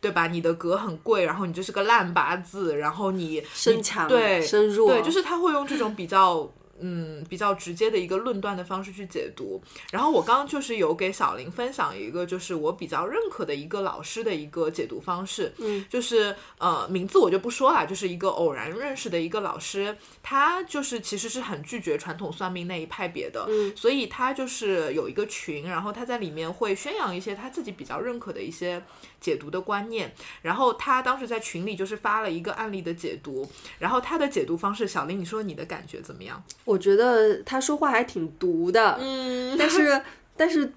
[0.00, 0.26] 对吧？
[0.26, 6.50] 你的格很贵，然后你就是个烂八字，然后你身强对身弱，对，就是他会用这种比较。
[6.80, 9.60] 嗯，比较直接的一个论断的方式去解读。
[9.90, 15.52] 然后我刚刚就是有给小林分享一个，就是我比较认可的一个老师的一个解读方式。
[15.58, 23.44] 嗯，就是呃，名字我就不说了，就是一个偶然认识的一个老师，他就是其实是很拒绝传统算命那一派别的。
[23.48, 28.80] 嗯，所以他就是有一个群，然后他在里面会宣扬一些他自己比较认可的一些
[29.20, 30.12] 解读的观念。
[30.42, 36.42] 然后他当时在群里就是发了一个案例的解读，然后他的解读方式，小林，你说你的感觉怎么样？
[36.64, 40.02] 我觉得他说话还挺毒的，嗯，但是
[40.36, 40.72] 但是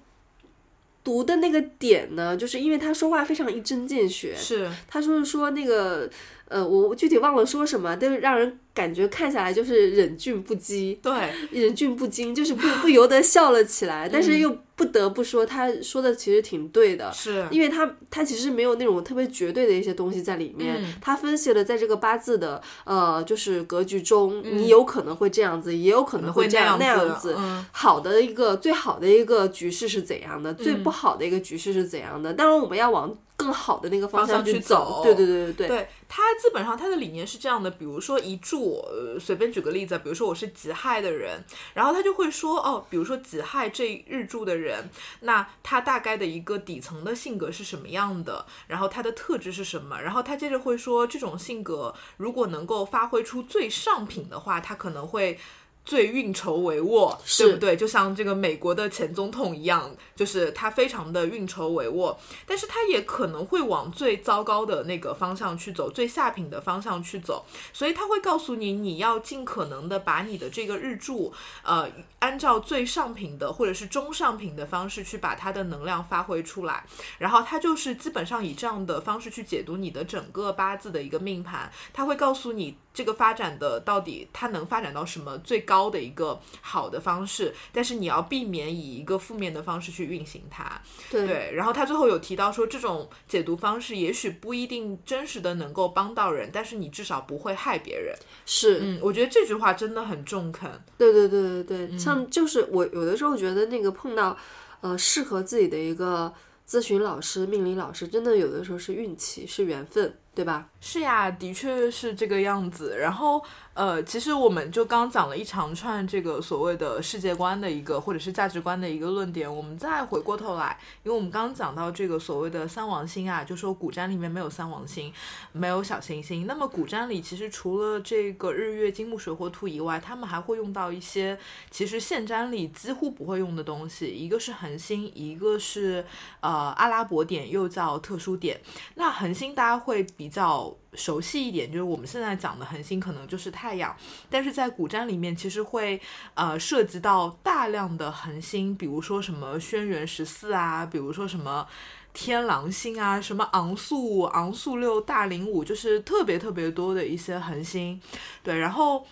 [1.04, 4.70] 毒的那个点呢，就是因为他说话非常一针见血，是。
[4.88, 6.08] 他说是说那个
[6.48, 11.12] 呃，我具体忘了说什么，但是让人感觉看下来就是忍俊不羁，对，
[11.50, 14.56] 忍俊不禁，就是不不由得笑了起来，但是又。
[14.82, 20.82] 不得不说，他说的其实挺对的，是因为他他其实没有那种特别绝对的一些东西在里面。
[21.00, 27.36] 他分析了在这个八字的呃，就是格局中，你有可能会这样子，也有可能会这样那样子。
[27.70, 30.52] 好的一个最好的一个局势是怎样的？
[30.54, 32.34] 最不好的一个局势是怎样的？
[32.34, 35.02] 当然，我们要往更好的那个方向去走。
[35.04, 35.88] 对对对对对。
[36.14, 38.84] 他基本上他的理念是这样的，比如说一柱，
[39.18, 41.42] 随便举个例子，比如说我是己亥的人，
[41.72, 44.71] 然后他就会说哦，比如说己亥这日柱的人。
[45.20, 48.46] 那他大概的一个底层的性格是什么样的？
[48.66, 50.00] 然后他的特质是什么？
[50.00, 55.38] 然后他接着会说，这种性格如果能够发挥出最上品的话，他可能会
[55.84, 57.76] 最运筹帷幄，对不对？
[57.76, 62.16] 就像这个美国的前总统一样，就是他非常的运筹帷幄，
[62.46, 71.32] 但是他也可能会往最糟糕的那个方向去走，最下品的方向去走，所以他会告诉你，你要尽可能的把你的这个日柱，
[71.64, 71.90] 呃，
[72.20, 76.84] 按照最上品的或者是中上品的方式去把它的能量发挥出来，
[77.18, 90.80] 然后他就是基本上以这样的方式去解读你的整个八字的一个命盘，他会告诉你这个发展的到底它能发展到什么最高的一个好的方式，但是你要避免以一个负面的方式去运行它。
[91.10, 98.14] 对对，然后他最后有提到说，这种解读方式也许不一定真实的能够帮到人，但是你至少不会害别人。
[98.44, 100.70] 是，嗯，我觉得这句话真的很中肯。
[100.98, 104.36] 对对对对对，像就是我有的时候觉得那个碰到，
[104.80, 106.32] 呃，适合自己的一个
[106.68, 110.66] 咨询老师、命理老师，真的有的时候是运气，是缘分，对吧？
[110.80, 112.96] 是呀，的确是这个样子。
[112.96, 113.42] 然后，
[113.74, 125.10] 呃，其实我们就刚讲了一长串这个所谓的世界观的一个或者是价值观的一个论点，我们再回过头来，因为我们刚讲到这个所谓的三王星啊，就说古占里面没有三王星，
[125.52, 126.46] 没有小行星。
[126.46, 131.38] 那么古占里其实除了这个日月金木水火土以外，他们还会用到一些
[131.70, 136.04] 其实现占里几乎不会用的东西，一个是恒星，一个是
[136.40, 138.60] 呃阿拉伯点，又叫特殊点。
[138.96, 143.96] 那恒星大家会比较熟悉一点，就是我们现在讲的恒星可能就是太阳，
[144.30, 146.00] 但是在古占里面其实会
[146.34, 151.66] 呃涉及到大量的恒星，比如说什么轩辕十四啊，比如说什么。
[152.14, 157.98] 天狼星啊，什么昂宿、昂宿六、大灵五，就是特别特别多的一些恒星，
[158.42, 159.06] 对，然后。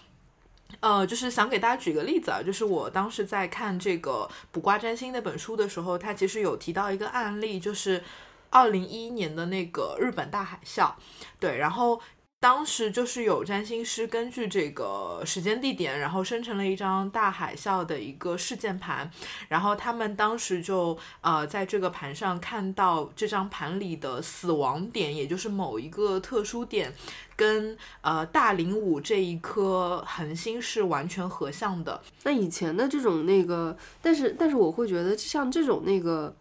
[0.78, 8.02] 呃，就是想给大家举个例子啊，就是我当时在看这个《卜卦占星》那本书的时候，它其实有提到一个案例，就是
[8.50, 10.92] 二零一一年的那个日本大海啸，
[11.38, 12.00] 对，然后
[12.38, 19.10] 当时就是有占星师根据这个时间地点，然后生成了一张大海啸的一个事件盘，
[19.48, 26.92] 然后他们当时就呃在这个盘上看到这张盘里的死亡点，也就是某一个特殊点。
[27.36, 36.36] 跟呃大零五这一颗恒星是完全合相的，那以前的这种那个，但是但是我会觉得像这种那个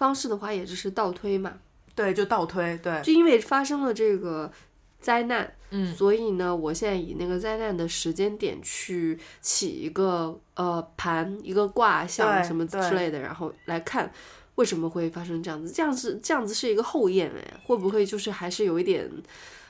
[0.00, 1.52] 方式的话，也只是倒推嘛，
[1.94, 4.50] 对，就倒推，对，就因为发生了这个
[4.98, 14.10] 灾难，嗯，所以呢，我现在以那个灾难的时间点去起一个呃盘，一个卦象什么之类的，然后来看
[14.54, 19.06] 为什么会发生这样子，这样子这样子是一个后验哎，会不会就是还是有一点，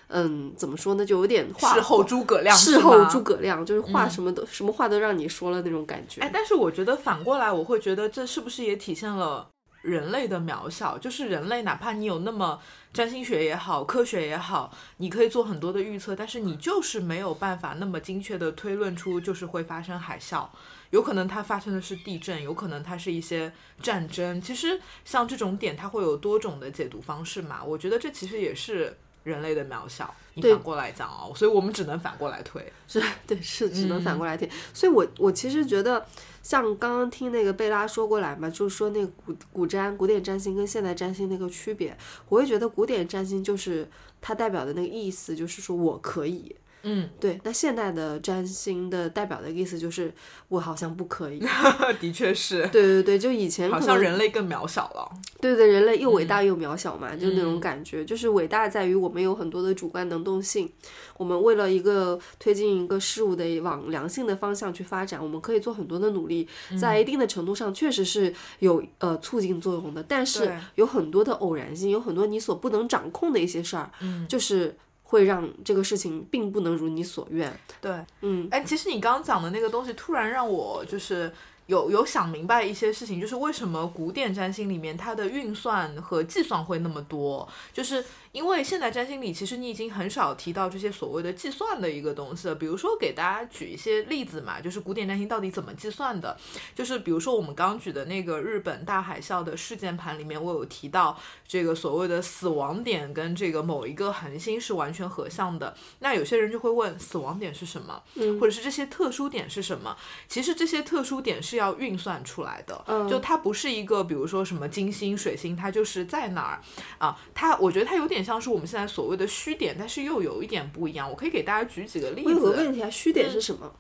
[0.07, 6.21] 嗯，怎么说呢，就有点画事后诸葛亮，事后诸葛亮，就是话什么都、什么话都让你说了那种感觉。
[6.21, 9.49] 哎，但是我觉得反过来，我会觉得这是不是也体现了
[9.83, 10.99] 人类的渺小？
[10.99, 12.61] 就是人类，哪怕你有那么
[12.93, 20.47] 占星学也好，科学也好，你可以做很多的预测，但是你就是没有办法那么精确的推论出就是会发生海啸。
[20.91, 24.43] 有可能它发生的是地震，有可能它是一些战争。
[24.43, 27.63] 其实像这种点，它会有多种的解读方式嘛。
[27.63, 30.15] 我觉得这其实也是人类的渺小。
[30.35, 32.65] 你反过来讲哦，所以我们只能反过来推。
[32.87, 34.49] 是对，是只能反嗯过来听。
[34.73, 36.07] 所以我我其实觉得，
[36.43, 41.97] 像刚刚听那个贝拉说过来嘛，就是说那个古古占古典占星跟现代占星那个区别，
[42.29, 43.89] 我会觉得古典占星就是
[44.21, 46.55] 它代表的那个意思，就是说我可以。
[46.83, 50.13] 嗯，对，那现代的占星的代表的意思就是
[50.49, 51.41] 我好像不可以。
[52.01, 55.11] 的确是，对对对，就以前好像人类更渺小了。
[55.41, 58.05] 对对，人类又伟嗯大又渺小嘛，就那种感觉。
[58.05, 60.71] 就是伟大在于我们有很多的主观能动性，
[61.17, 70.03] 我们为了一个推进一个事物的往良性的方向去发展，我们可以做很多的努力，嗯在一定的程度上确实是有呃促进作用的。
[70.03, 74.77] 但是有很多的偶然性，有很多你所不能掌控的一些事儿，嗯就是
[75.11, 77.53] 会让这个事情并不能如你所愿。
[77.81, 81.33] 对，嗯，哎，其实你刚刚讲的那个东西，突然让我就是
[81.67, 92.55] 有有想明白一些事情，就是为什么古典占星里面它的运算和计算会那么多，就是因为现代占星里其实你已经很少提到这些所谓的计算的一个东西了。
[92.55, 96.37] 比如说给大家举一些例子嘛，就是古典占星到底怎么计算的，
[96.75, 105.75] 就是比如说我们刚举的那个日本大海啸的事件盘里面，我有提到这个所谓的死亡点跟这个某一个恒星是完全合相的。
[105.99, 108.01] 那有些人就会问，死亡点是什么？
[108.39, 109.97] 或者是这些特殊点是什么？
[110.29, 116.61] 其实这些特殊点是要运算出来的，嗯就它不是一个，比如说什么金星、水星，它就是在哪儿
[116.99, 117.19] 啊？
[117.35, 121.09] 它我觉得它有点像是我们现在所谓的虚点，但是又有一点不一样。
[121.09, 122.57] 我可以给大家举几个例我有个子。
[122.57, 123.73] 问题啊，虚点是什么？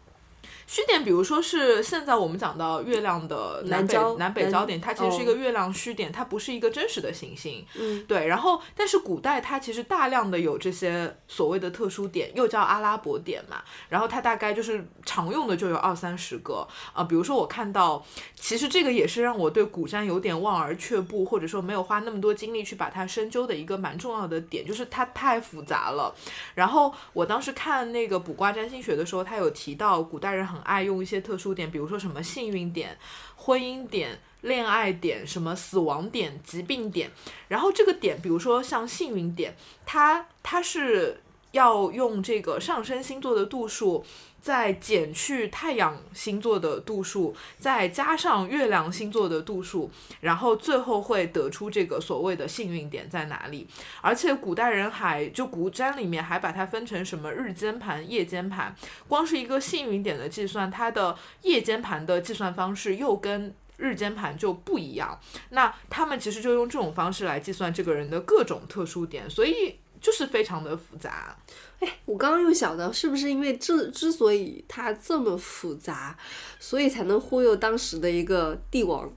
[0.70, 7.66] 虚点，比如说是现在我们讲到月亮的南北南南北焦点，它其实是一个哦月亮虚点，它不是一个真实的行星。
[7.76, 18.06] 嗯，对，然后但是古代它其实大量的有这些所谓的特殊点，又叫阿拉伯点嘛，然后它大概就是常用的就有二三十个啊、比如说我看到，
[18.36, 26.14] 其实这个也是让我对古占有点望而却步，或者说没有花那么多精力去把它深究的一个蛮重要的点，就是它太复杂了。
[26.54, 32.96] 然后我当时看那个卜卦占星学的时候，他有提到古代人很爱用一些特殊点，比如说什么幸运点、
[33.36, 34.18] 婚姻点。
[34.42, 37.10] 恋爱点、什么死亡点、疾病点，
[37.48, 39.54] 然后这个点，比如说像幸运点，
[39.84, 41.20] 它它是
[41.52, 44.04] 要用这个上升星座的度数，
[44.40, 49.90] 再减去太阳星座的度数，再加上月亮星座的度数，
[50.20, 53.66] 然后最后会得出这个所谓的幸运点在哪里。
[54.00, 58.74] 而且古代人还就古占里面还把它分成什么日间盘、夜间盘，
[59.08, 65.18] 光是一个幸运点的计算，它的夜间盘的计算方式又跟日间盘就不一样。
[65.50, 71.36] 那他们其实就用这种方式来计算这个人的各种特殊点，所以就是非常的复杂。
[71.80, 76.14] 哎我刚刚又想到，是不是因为之之所以它这么复杂，
[76.58, 79.10] 所以才能忽悠当时的一个帝王？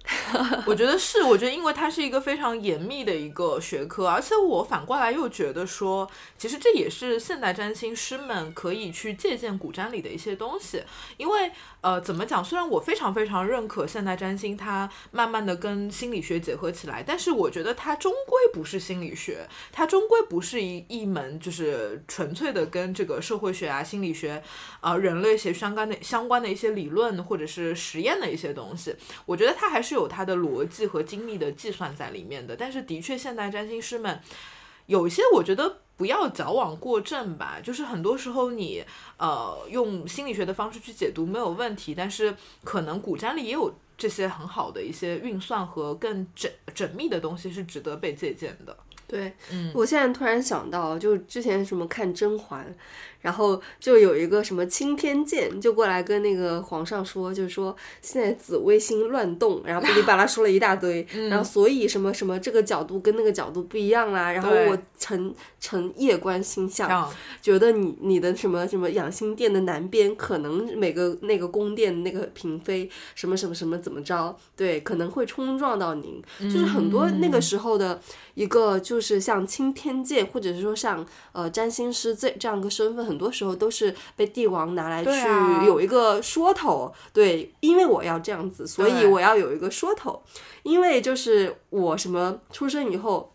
[0.66, 10.82] 我觉得是，我觉得因为它是一个非常严密的一个学科，而且我反过来又觉得说，其实这也是现代占星师们可以去借鉴古占里的一些东西，
[11.18, 11.52] 因为
[11.84, 12.42] 呃，怎么讲？
[12.42, 24.42] 虽然我非常非常认可现代占星，它慢慢的跟心理学结合起来，但是我觉得它终归不是心理学，它终归不是一一门就是纯粹的跟这个社会学啊、心理学、
[24.80, 28.96] 呃人类学相关的相关的一些理论或者是实验的一些东西。
[29.26, 32.56] 我觉得它还是有它的逻辑和精密的计算在里面的。
[32.56, 34.22] 但是的确，现代占星师们
[34.86, 37.60] 有一些，我觉得不要矫枉过正吧。
[37.64, 38.84] 就是很多时候你
[39.18, 48.76] 呃用心理学的方式去解读没有问题，但是可能古占里也有这些很好的一些运算和更缜缜密的东西是值得被借鉴的。
[49.06, 52.76] 对，嗯我现在突然想到，就之前什么看甄嬛，
[53.24, 67.12] 然后就有一个什么钦天监就过来跟那个皇上说，就是说现在紫微星乱动，然后噼里啪啦说了一大堆， 嗯然后所以什么什么这个角度跟那个角度不一样啦，然后我臣臣夜观星象，
[67.42, 78.02] 觉得你你的什么什么养心殿的南边可能每个那个宫殿那个嫔妃什么什么什么怎么着，对，可能会冲撞到您，就是很多那个时候的
[78.34, 85.12] 一个就是像钦天监或者是说像呃占星师这这样一个身份，很多时候都是被帝王拿来去
[85.66, 90.22] 有一个说头，对，因为我要这样子，所以我要有一个说头，
[90.64, 93.33] 因为就是我什么出生以后。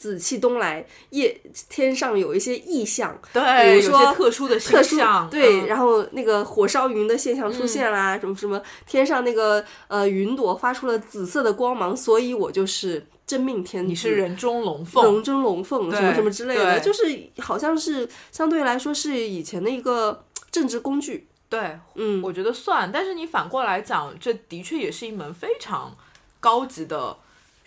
[0.00, 1.38] 紫气东来，夜
[1.68, 5.66] 天上有一些异象，对，比如说特殊的特殊星象，对，嗯。
[5.66, 17.04] 然后那个火烧云的现象出现啦，什么什么天上那个呃云朵发出了紫色的光芒，所以我就是真命天子，你是人中龙凤，龙中龙凤什么什么之类的，就是
[17.36, 25.94] 好像是相对来说是以前的一个政治工具，对，嗯，我觉得算，但是你反过来讲，这的确也是一门非常
[26.40, 27.18] 高级的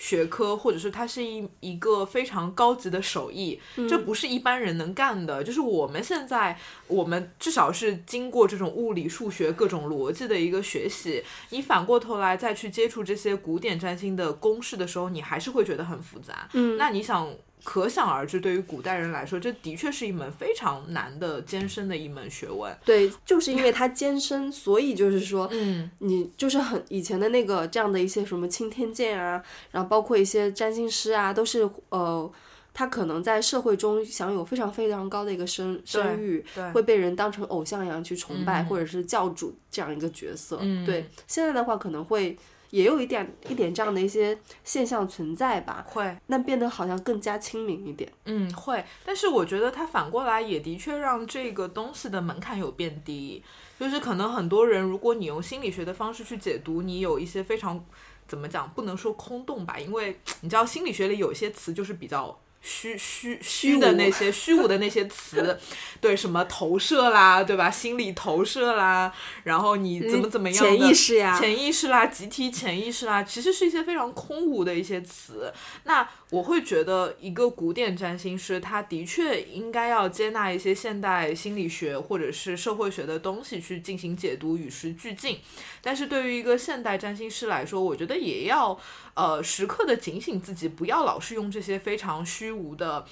[0.04, 3.58] 学科，或者是它是一一个非常高级的手艺，
[3.90, 5.42] 这不是一般人能干的。
[5.42, 16.50] 就是我们现在，我们至少是经过这种物理、数学各种逻辑的一个学习，你反过头来再去接触这些古典占星的公式的时候，你还是会觉得很复杂。
[16.52, 17.34] 嗯那你想。
[17.64, 22.76] 可想而知，对于古代人来说，这的确是一门非常难的、艰深的一门学问。
[22.84, 29.42] 对，就是因为它艰深，所以就是说，嗯，你就是很以前的那个这样的一些什么钦天监啊，
[29.72, 32.32] 然后包括一些占星师啊，都是呃，
[32.74, 40.58] 他可能在社会中享有非常非常高的一个声声誉，对会被人当成偶像一样去崇拜，嗯或者是教主这样一个角色。
[40.62, 42.38] 嗯对，现在的话可能会
[42.74, 48.12] 也有一点一点这样的一些现象存在吧，会，那变得好像更加亲民一点。
[48.26, 53.44] 嗯，会，但是我觉得它反过来也的确让这个东西的门槛有变低，
[53.80, 57.86] 就是可能很多人，如果你用心理学的方式去解读，你有一些非常
[58.28, 62.36] 怎么讲，不能说空洞吧，因为你知道心理学里有一些词就是比较。
[62.64, 65.60] 虚虚虚的那些虚无的那些词，
[66.00, 67.70] 对什么投射啦，对吧？
[67.70, 75.54] 心理投射啦，然后你怎么怎么样的潜意识呀潜意识啦、集体潜意识啦，其实是一些非常空无的一些词。
[75.84, 85.38] 那我会觉得，一个古典占星师，他的确应该要接纳一些现代心理学或者是社会学的东西去进行解读，与时俱进。
[85.80, 88.76] 但是对于一个现代占星师来说，我觉得也要
[89.14, 93.06] 呃时刻的警醒自己，不要老是用这些非常虚无的。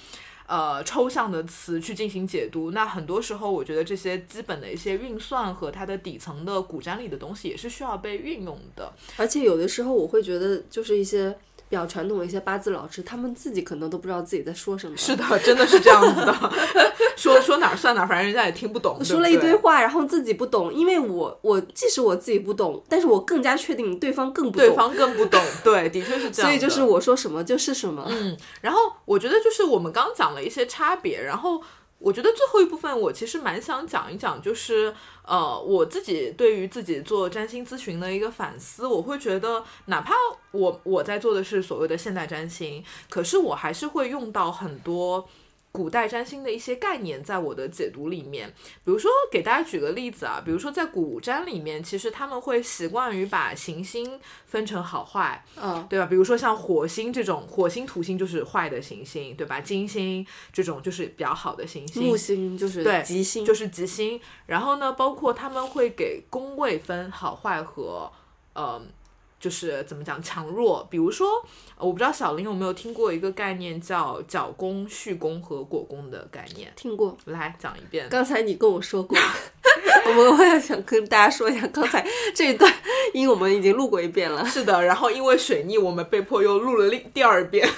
[0.48, 2.72] 呃抽象的词去进行解读。
[2.72, 8.92] 那很多时候，我觉得这些基本的一些运算和它的底层的古占里的东西也是需要被运用的。
[9.16, 11.34] 而且有的时候我会觉得，就是一些
[11.72, 14.94] 比较传统的一些八字老师，他们自己可能都不知道自己在说什么。
[14.94, 16.52] 是的，真的是这样子的，
[17.16, 19.02] 说说哪儿算哪儿，反正人家也听不懂。
[19.02, 25.40] 说了一堆话，然后自己不懂，因为我我即使我自己不懂，但是我更加确定对方更不懂，对方更不懂。
[25.64, 26.50] 对，的确是这样。
[26.50, 28.04] 所以就是我说什么就是什么。
[28.10, 31.62] 嗯，然后我觉得就是我们刚讲了一些差别，然后。
[32.02, 34.92] 我觉得最后一部分我其实蛮想讲一讲，就是
[35.24, 38.86] 呃我自己对于自己做占星咨询的一个反思。
[38.86, 40.12] 我会觉得，哪怕
[40.50, 45.28] 我我在做的是所谓的现代占星，可是我还是会用到很多。
[45.72, 48.52] 古代占星的一些概念，在我的解读里面，
[48.84, 56.04] 比如说给大家举个例子啊，比如说在古占里面，其实他们会习惯于把行星分成好坏，嗯，对吧？
[56.04, 59.62] 比如说像火星这种，火星、土星就是坏的行星，对吧？
[59.62, 64.20] 金星这种就是比较好的行星，木星就是对吉星，就是吉星。
[64.44, 68.12] 然后呢，包括他们会给宫位分好坏和，
[68.52, 68.82] 呃。
[69.42, 71.26] 就是怎么讲强弱，比如说，
[71.76, 76.72] 我不知道小林有没有听过一个概念叫角弓、序弓和果弓的概念。
[76.76, 78.08] 听过，来讲一遍。
[78.08, 79.18] 刚才你跟我说过，
[80.06, 82.72] 我们我也想跟大家说一下，刚才这一段
[83.14, 84.44] 音我们已经录过一遍了。
[84.48, 87.68] 是的，然后因为水逆，我们被迫又录了另第二遍。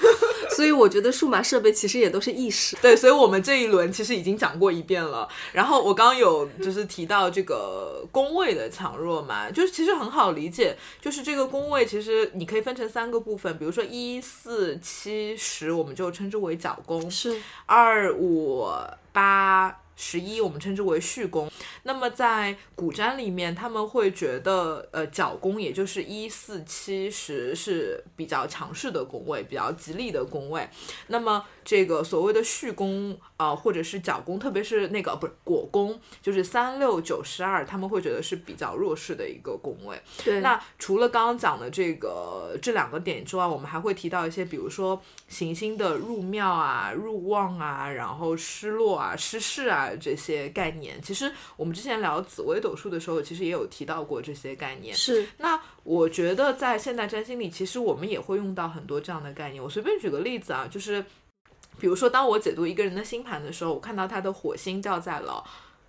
[0.54, 2.76] 所以我觉得数码设备其实也都是意识。
[2.80, 5.26] 对，所以我们这一轮其实已经讲过一遍了。
[5.52, 18.68] 然后我刚刚有就是提到这个宫位的强弱嘛，就是其实很好理解，就是这个宫位其实你可以分成三个部分，比如说一四七十，我们就称之为角宫；是二五
[19.12, 19.80] 八。
[19.96, 21.50] 十一我们称之为序宫，
[21.84, 30.68] 那么在古占里面，他们会觉得，呃，角宫也就是一四七十是比较强势的宫位，比较吉利的宫位。
[31.08, 40.00] 那么这个所谓的序宫啊，或者是角宫，特别是那个不是果宫，就是三六九十二，他们会觉得是比较弱势的一个宫位。
[40.24, 40.40] 对。
[40.40, 45.00] 那除了刚刚讲的这个这两个点之外，我们还会提到一些，比如说
[45.34, 49.90] 行星的入庙啊、入旺啊，然后失落啊、失势啊。
[50.00, 54.94] 这些概念，其实我们之前聊紫微斗数的时候，其实也有提到过这些概念。
[54.94, 59.62] 是，那我觉得在现代占星里，其实我们也会用到很多这样的概念。
[59.62, 61.04] 我随便举个例子啊，就是
[61.78, 65.42] 比如说，当我解读一个人的星盘的时候，我看到他的火星掉在了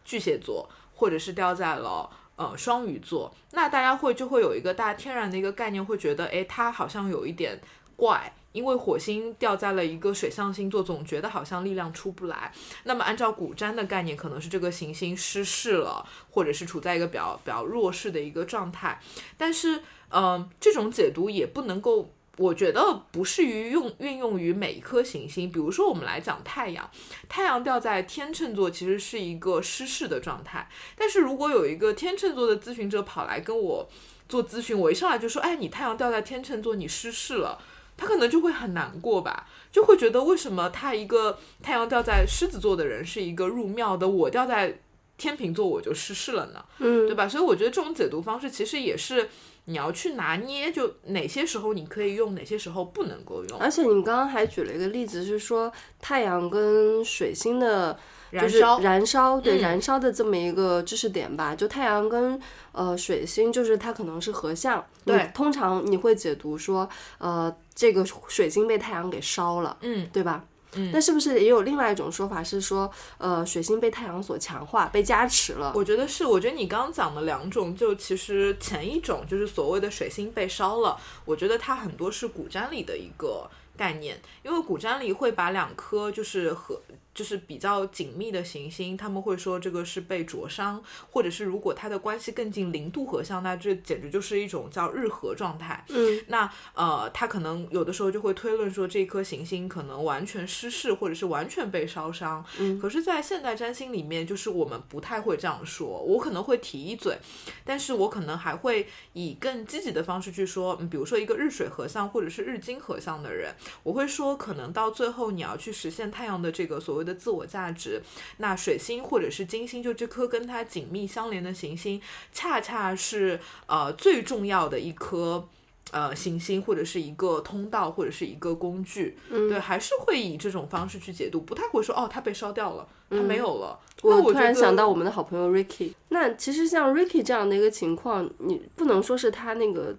[0.04, 7.60] 巨蟹座，或者是掉在了呃双鱼座，那大家会就会有一个大天然的一个概念，会觉得，哎，他好像有一点
[7.96, 8.34] 怪。
[8.56, 12.54] 因为火星掉在了一个水象星座，总觉得好像力量出不来。
[12.86, 18.98] 那么按照古占的概念，可能是这个行星失势了，或者是处在一个比较比较弱势的一个状态。
[19.38, 25.52] 但是，嗯，这种解读也不能够，我觉得不适于用运用于每一颗行星。
[25.52, 26.90] 比如说，我们来讲太阳，
[27.28, 30.70] 太阳掉在天秤座，其实是一个失势的状态。
[30.96, 33.90] 但是如果有一个天秤座的咨询者跑来跟我
[34.30, 37.60] 做咨询，我一上来就说：“哎，你太阳掉在天秤座，你失势了。”
[37.98, 44.80] 他可能就会很难过吧，就会觉得为什么他一个太阳掉在狮子座的人是一个入庙的，我掉在
[45.18, 46.64] 天秤座我就失势了呢？
[46.80, 47.28] 嗯，对吧？
[47.28, 49.30] 所以我觉得这种解读方式其实也是
[49.66, 53.60] 你要去拿捏，就哪些时候你可以用，哪些时候不能够用。
[53.60, 55.72] 而且你刚刚还举了一个例子，是说
[56.02, 57.98] 太阳跟水星的。
[58.32, 61.56] 就是燃烧，对燃烧的这么一个知识点吧。
[61.56, 62.38] 就太阳跟
[62.74, 64.84] 呃水星，就是它可能是合相。
[65.06, 70.44] 对，通常你会解读说，呃，这个水星被太阳给烧了，嗯，对吧？
[70.78, 75.72] 嗯，那是不是也有另外一种说法是说，呃，水星被太阳所强化，被加持了？
[75.76, 86.82] 我觉得是，我觉得你刚刚讲的两种，就其实前一种就是所谓的水星被烧了，我觉得它很多是古占里的一个概念，因为古占里会把两颗就是和。
[87.16, 95.86] 就是比较紧密的行星，他们会说这个是被灼伤，或者是如果它的关系更近零度合相，那这简直就是一种叫日合状态。
[95.88, 102.44] 嗯，那呃，他可能有的时候就会推论说这颗行星可能完全失势，或者是完全被烧伤。
[102.60, 105.88] 嗯，可是，在现代占星里面，就是我们不太会这样说。
[105.88, 107.18] 我可能会提一嘴，
[107.64, 117.05] 但是我可能还会以更积极的方式去说，嗯，比如说一个日水合相或者是日金合相的人，我会说可能到最后你要去实现太阳的这个所谓。
[117.06, 118.02] 的自我价值，
[118.38, 122.02] 那水星或者是金星，就这颗跟它紧密相连的行星，
[122.34, 125.48] 恰恰是呃最重要的一颗
[125.96, 129.18] 呃行星，或者是一个通道，或者是一个工具。
[129.30, 133.80] 嗯，对，还是会以这种方式去解读，不太会说哦，它被烧掉了，它没有了。
[134.04, 135.94] 那我突然想到我们的好朋友 Ricky。
[136.10, 139.96] 那其实像 Ricky 这样的一个情况，你不能说是他那个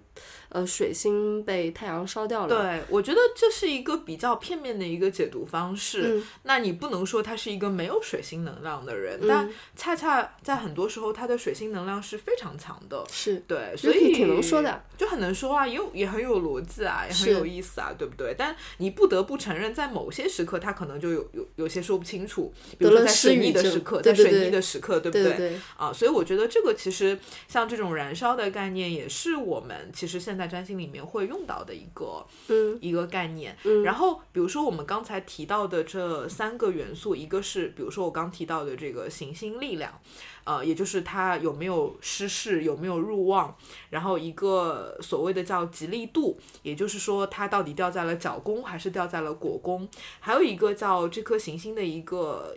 [0.49, 2.55] 呃水星被太阳烧掉了。
[2.55, 6.03] 对，我觉得这是一个比较片面的一个解读方式。
[6.07, 13.03] 嗯那你不能说他是一个没有水星能量的人，嗯但恰恰在很多时候，他的水星能量是非常强的。
[13.11, 18.35] 是对，所以挺能说的，就很能说啊，也有也很有逻辑啊，也很有意思啊，对不对？
[18.37, 27.17] 但你不得不承认，在某些时刻，他可能就有有有些说不清楚，比如说在水逆的时刻，在水逆的时刻，对不对啊，所以我觉得这个其实
[27.47, 32.77] 像这种燃烧的概念，也是我们其实现在占星里面会用到的一个嗯。
[32.81, 33.55] 一个概念。
[33.63, 33.83] 嗯。
[33.83, 39.99] 然后比如说我们刚才提到的这三个元素，一个是比如说我刚提到的这个行星力量，
[40.47, 43.53] 呃，也就是它有没有失事，有没有入望，
[43.89, 49.85] 然后一个所谓的叫吉利度，也就是说它到底掉在了角宫还是掉在了果宫，
[50.21, 52.55] 还有一个叫这颗行星的一个。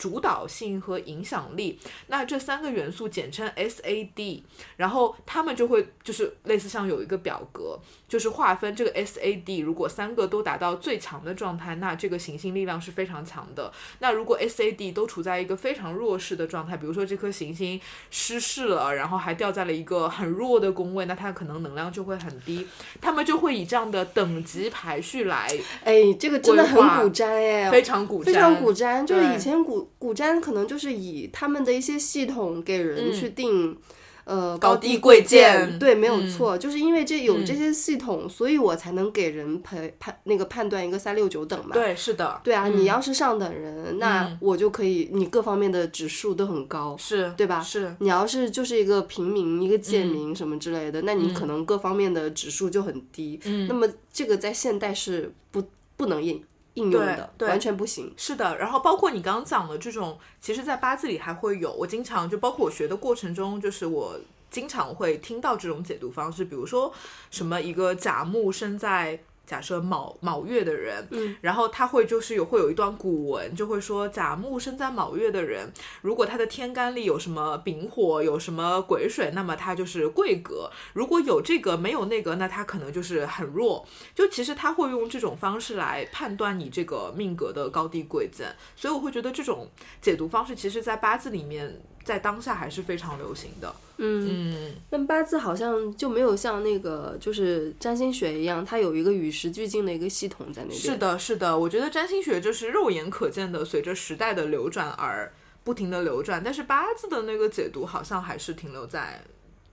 [0.00, 4.42] 主导性和影响力，那这三个元素简称 SAD，
[4.78, 7.78] 然后他们就会就是类似像有一个表格，
[8.08, 13.70] 就是划分这个 SAD，如果三个都达到最强的状态，那这个行星力量是非常强的。
[13.98, 17.78] 那如果 SAD 都处在一个非常弱势的状态，比如说这颗行星
[18.10, 22.66] 失势了，然后还掉在了一个很弱的宫位，那它可能能量就会很低。
[23.02, 25.46] 他们就会以这样的等级排序来，
[25.84, 33.76] 哎，这个真的很古瞻哎，非常古非常古瞻，就是以前古古占可能就是以他们的一些系统给人去定。
[34.24, 41.70] 呃，高低低贵贱，对，没有嗯错，就是因为这有嗯这些系统，所以我才能给人判判那个判断一个三六九等嘛。
[41.72, 46.96] 对，是的，对啊，嗯你要是上等人，那嗯我就可以，你各方面的指数都很高。
[46.96, 53.40] 是，对吧是，你要是就是一个平民、一个贱嗯民什么之类的，那你可能各方面的指数就很低。
[53.46, 55.60] 嗯那么这个在现代是不
[55.96, 56.40] 不能应
[56.74, 58.12] 应用的，对对完全不行。
[58.16, 61.72] 是的，然后包括你刚刚讲的这种，其实，在八字里还会有。
[61.72, 64.18] 我经常就包括我学的过程中，就是我
[64.50, 66.92] 经常会听到这种解读方式，比如说
[67.30, 69.20] 什么一个甲木生在。
[69.50, 75.68] 假设卯卯月的人，嗯，然后他会就是有会有一段古文，就会说甲木生在卯月的人，
[76.02, 83.84] 如果他的天干里有什么丙火，有什么癸水，那么他就是贵格；如果有这个没有那个，那他可能就是很弱。
[84.14, 89.68] 就其实他会用这种方式来判断你这个命格的高低贵贱，所以我会觉得这种
[90.00, 93.74] 解读方式，其实在八字里面，在当下还是非常流行的。
[94.02, 100.80] 嗯，嗯，但八字好像就没有像那个就是占星学一样，它有一个与时俱进的一个系统在那边。
[100.80, 105.30] 是，的，是的，我觉得占星学就是肉眼可见的，随着时代的流转而
[105.62, 109.22] 不停的流转，但是八字的那个解读好像还是停留在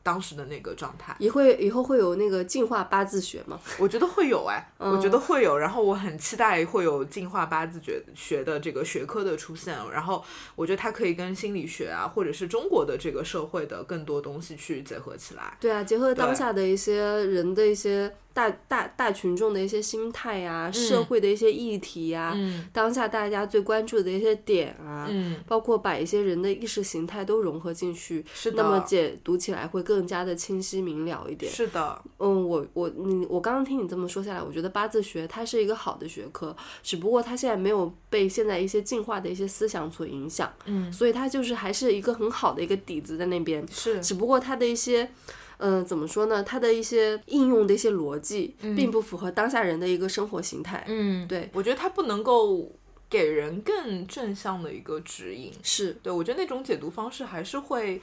[0.07, 1.13] 当时的那个状态。
[1.19, 3.59] 以会以后会有那个进化八字学吗？
[3.77, 10.23] 我觉得会有哎，嗯我觉得会有，然后我很期待会有进化八字学学的这个学科的出现，然后
[10.55, 15.57] 我觉得它可以跟心理学啊，或者是中国的这个社会的更多东西去结合起来。
[15.59, 31.51] 对啊，结合当下的一些人的一些大大大群众的一些心态呀、社会的一些议题呀、嗯当下大家最关注的一些点啊，嗯，包括把一些人的意识形态都融合进去，是的，那么解读起来会更加的清晰明了一点。
[31.51, 45.09] 是的，嗯，我我你我刚刚听你这么说下来，我觉得八字学它是一个好的学科，只不过它现在没有被现在一些进化的一些思想所影响，嗯，所以它就是还是一个很好的一个底子在那边，是只不过它的一些。
[45.57, 46.43] 嗯、怎么说呢？
[46.43, 50.83] 它的一些应用的一些逻辑，并不符合当下人的一个生活形态。
[50.87, 52.71] 嗯，对，我觉得它不能够
[53.09, 55.51] 给人更正向的一个指引。
[55.63, 58.01] 是，对我觉得那种解读方式还是会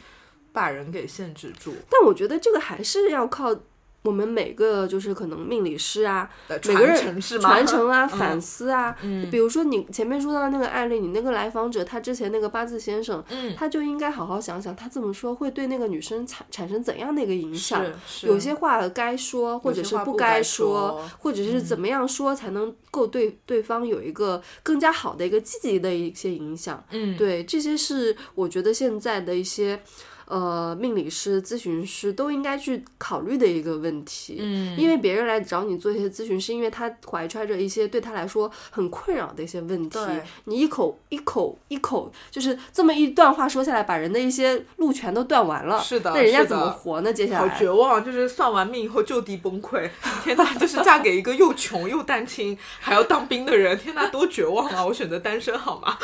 [0.52, 3.54] 把人给限制住但我觉得这个还是要靠
[4.04, 8.94] 我们每个就是可能命理师啊，每个人传承啊、 嗯反思啊。
[9.02, 17.82] 嗯比如说你前面说到的那个案例，你那个来访者他之前那个八字先生，嗯，他就应该好好想想，他这么说会对那个女生产产生怎样的一个影响。
[18.22, 26.84] 有些话该说，或者是不该该说嗯或者是怎么样说才能够对对方有一个更加好的一个积极的一些影响。
[26.90, 29.82] 嗯，对，这些是我觉得现在的一些
[30.26, 34.38] 呃命理师、咨询师都应该去考虑的一个问题。
[34.40, 39.98] 嗯，因为别人来找你做一些咨询，是因为他怀揣着一些对他来说很困扰的一些问题。
[40.44, 45.80] 你一口一口一口，就是这么一段话说下来，把人的一些路全都断完了。
[45.82, 47.12] 是的那人家怎么活呢？
[47.12, 49.90] 接下来好来绝望，就是算完命以后就地崩溃。
[50.22, 54.86] 天哪，就是嫁给一个又穷又单亲还要当兵的人，天哪，多绝望啊！
[54.86, 55.98] 我选择单身好吗？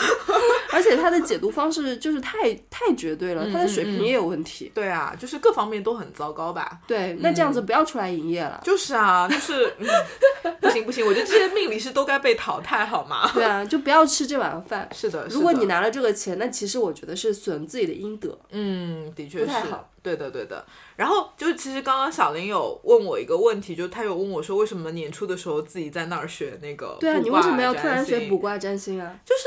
[0.72, 4.70] 而 而且他的解读方式就是太太绝对了，他的水平也有问题。
[4.74, 6.80] 对啊，就是各方面都很糟糕吧。
[6.86, 8.60] 对，那这样子不要出来营业了。
[8.64, 9.86] 就是啊，就是、嗯、
[10.60, 13.30] 不行不行，我觉得这些命理师都该被淘汰，好吗？
[13.32, 14.88] 对啊，就不要吃这碗饭。
[14.92, 18.38] 是的，如果你拿了这个钱，那其实我觉得是损自己的阴德。
[18.50, 20.64] 嗯，的确是不太好，对的对的。
[20.96, 29.14] 然后就是其实刚刚小林有问我一个问题，就他有问我说，为什么年初的时候自己在那儿学那个对啊，你为什么要突然学卜卦占星啊？
[29.24, 29.42] 就是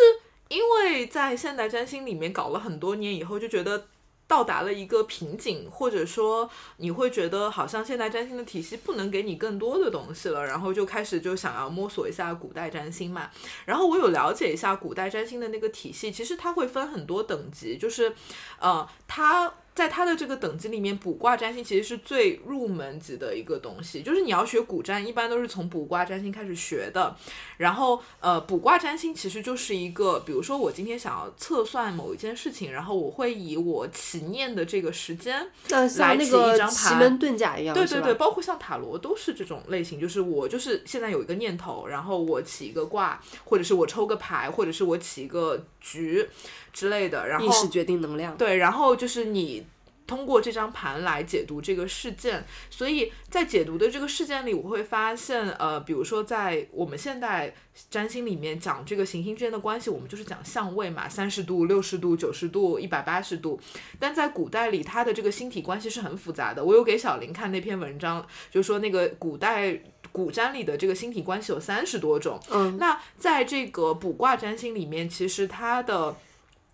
[0.49, 3.85] 因为在现代占星里面搞了很多年以后，就觉得
[4.33, 13.29] 到达了一个瓶颈，或者说你会觉得好像现代占星的体系不能给你更多的东西了，然后就开始就想要摸索一下古代占星嘛。
[13.65, 18.15] 然后我有了解一下古代占星的那个体系，其实它会分很多等级，就是
[18.59, 19.53] 呃，它。
[19.75, 27.15] 在它的这个等级里面，卜卦占星其实是最入门级的一个东西，就是你要学古占，一般都是从卜卦占星开始学的。
[27.57, 46.27] 然后，呃，卜卦占星其实就是一个，比如说我今天想要测算某一件事情，然后我会以我起念的这个时间，那像那起一个张牌奇门遁甲一样，对对对，包括像塔罗都是这种类型，就是我就是现在有一个念头，然后我起一个卦，或者是我抽个牌，或者是我起一个局
[46.73, 48.35] 之类的，然后意识决定能量。
[48.35, 49.65] 对，然后就是你
[50.05, 57.53] 通过这张盘来解读这个事件，所以在解读的这个事件里，我会发现，呃，比如说在我们现代
[57.89, 63.57] 占星里面讲这个行星之间的关系，我们就是讲相位嘛，三十度、六十度、九十度、一百八十度。
[63.97, 66.63] 但在古代里，它的这个星体关系是很复杂的。
[66.63, 69.79] 我有给小林看那篇文章，就是说那个古代。
[70.11, 76.15] 古占里的这个星体关系有三十多种，嗯，那在这个卜卦占星里面，其实它的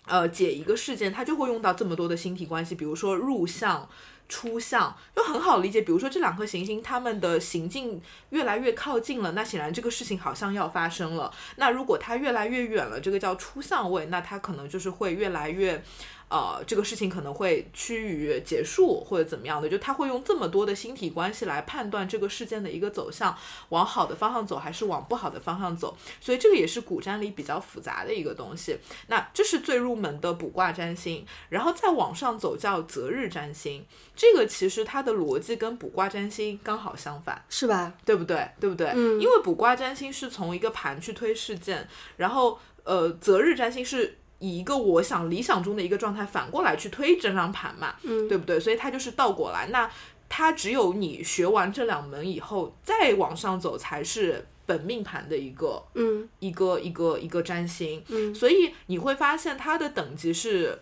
[0.09, 3.87] 呃解一个事件，它就会用到这么多的星体关系，比如说入相。
[4.31, 7.99] 出相就很好理解，比如说这两颗行星，它们的行径
[8.29, 11.33] 越来越靠近了，那显然这个事情好像要发生了。
[11.55, 15.83] 那如果它越来越远了，这个叫出相位，那它可能就是会越来越。
[16.29, 23.35] 呃，这个事情可能会趋于结束或者怎么样的，就他会用这么多的星体关系来判断这个事件的一个走向，
[23.69, 28.77] 往好的方向走还是往不好的方向走，所以这个也是古占里比较复杂的一个东西。
[29.07, 33.83] 那这是最入门的卜卦占星，然后再往上走叫择日占星，
[34.15, 37.43] 这个其实它的逻辑跟卜卦占星刚好相反。
[37.49, 37.93] 是吧？
[38.05, 38.49] 对不对？
[38.59, 38.91] 对不对？
[38.95, 48.59] 嗯因为卜卦占星是从一个盘去推事件，然后呃，择日占星是以一个我想理想中的一个状态反过来去推这张盘嘛，嗯对不对？
[48.59, 49.67] 所以它就是倒过来。
[49.67, 49.89] 那
[50.27, 58.03] 它只有你学完这两门以后，再往上走才是本命盘的一个嗯一个一个一个占星。
[58.07, 60.79] 嗯所以你会发现它的等级是，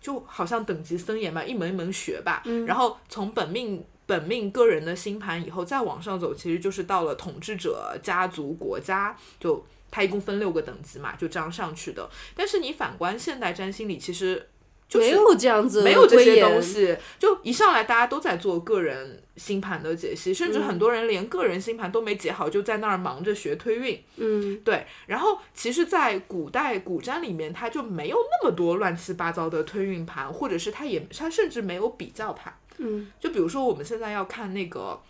[0.00, 2.42] 就好像等级森严吧，一门一门学吧。
[2.44, 12.08] 嗯然后从本命本命个人的星盘以后再往上走，其实就是到了统治者、家族、国家，就它一共分六个等级嘛，就这样上去的。
[12.34, 14.48] 但是你反观现代占星里，其实
[14.88, 16.60] 就是没有这样子，没有这些东。
[16.60, 24.02] 西，就一上来大家都在做个人星盘的解析，甚至嗯很多人连个人星盘都没解好，就在那儿忙着学推运。
[24.16, 32.52] 嗯对，然后其实，在古代古占里面，它就没有那么多乱七八糟的推运盘，或者是它也它甚至没有比较盘。
[32.78, 35.00] 嗯就比如说我们现在要看那个。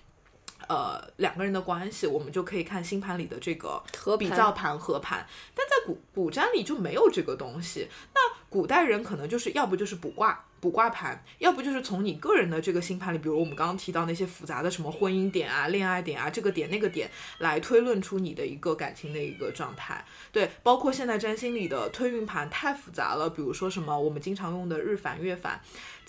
[0.71, 3.83] 呃，两个人的关系，我们就可以看星盘里的这个
[4.17, 7.89] 比较盘、合盘，但在古古占里就没有这个东西。
[8.15, 20.05] 那古代人可能就是要不就是卜卦、卜卦盘，要不就是从你个人的这个星盘里，比如我们刚刚提到那些复杂的什么婚姻点啊、恋爱点啊，这个点那个点，来推论出你的一个感情的一个状态。
[20.31, 25.61] 对，包括现在占星里的推运盘太复杂了，比如说什么我们经常用的日反、月反、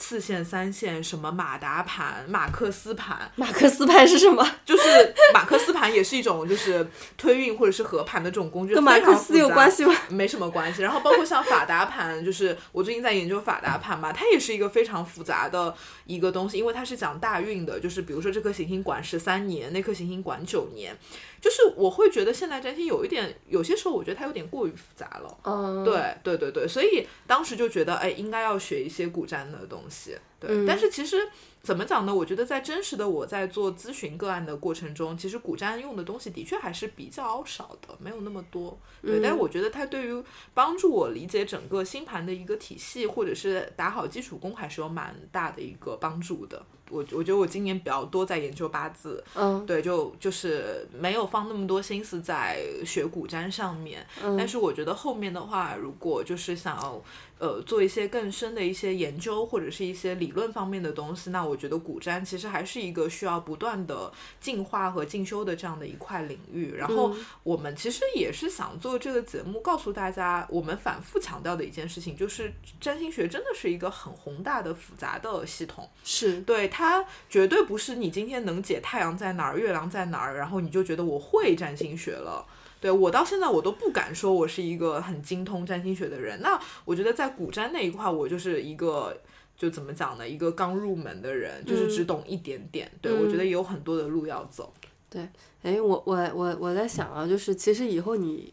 [0.02, 4.44] 次线、三线，什么马达盘、马克思盘，马克思盘是什么？
[4.66, 6.86] 就是马克思盘也是一种就是
[7.16, 9.94] 推运或者是合盘的这种工具，跟马克思有关系吗？
[10.10, 10.82] 没什么关系。
[10.82, 15.74] 然后包括像法达盘，就是我最近在研究法达盘嘛，它也是一个非常复杂的
[16.06, 20.98] 一个东西，因为它是讲大运的，就是比如说这颗行星管十三年，那颗行星管九年，
[21.42, 25.38] 就是我会觉得现代占星有一点，有些时候我觉得它有点过于复杂了。
[25.44, 30.16] 嗯，对对对对，所以当时就觉得，哎，应该要学一些古占的东西。
[30.42, 31.30] 对，嗯但是其实
[31.64, 32.14] 怎么讲呢？
[32.14, 38.78] 我觉得在真实的我在做咨询个案的过程中，其实古占用的东西的确还是比较少的，没有那么多。
[39.02, 40.24] 对，但是我觉得它对于
[40.54, 46.66] 帮助我理解整个星盘的一个体系，或者是打好基础功，还是有蛮大的一个帮助的。
[46.90, 54.06] 我我觉得我今年比较多在研究八字，嗯对，就就是没有放那么多心思在学古占上面。
[54.22, 57.02] 嗯但是我觉得后面的话，如果就是想要
[57.42, 66.72] 呃做一些更深的一些研究或者是一些理论方面的东西，那我觉得古占其实还是一个需要不断的进化和进修的这样的一块领域。
[66.78, 67.12] 然后
[67.42, 75.90] 我们其实也是想做这个节目，告诉大家，我们反复强调的一件事情就是占星学真的是一个很宏大的复杂的系统。
[76.04, 82.46] 是对它绝对不是你今天能解太阳在哪儿、月亮在哪儿，然后你就觉得我会占星学了。
[82.82, 86.42] 对我到现在我都不敢说我是一个很精通占星学的人。
[86.42, 89.16] 那我觉得在古占那一块，我就是一个
[89.56, 90.28] 就怎么讲呢？
[90.28, 92.92] 一个刚入门的人，就是只懂一点点。
[93.00, 94.74] 对我觉得有很多的路要走。
[95.12, 95.30] 对，
[95.62, 98.52] 哎，我我我我在想啊，就是其实以后你，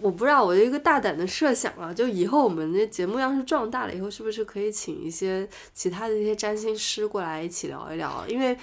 [0.00, 8.24] 我不知道我有一个大胆的设想啊，就以后我们的节目要是壮大了以后，是不是可以请一些其他的一些占星师过来一起聊一聊？
[8.28, 8.56] 因为。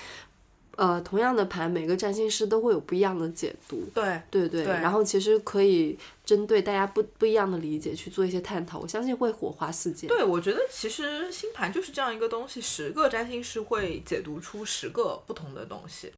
[0.75, 3.83] 呃，同样的盘，每个占星师都会有不一样的解读。
[3.93, 10.07] 对对对，然后其实可以针对大家不不一样的理解去做一些探讨，我相信会火花四溅。
[10.07, 16.11] 对，我觉得其实星盘就是这样一个东西，十个占星师会解读出十个不同的东西。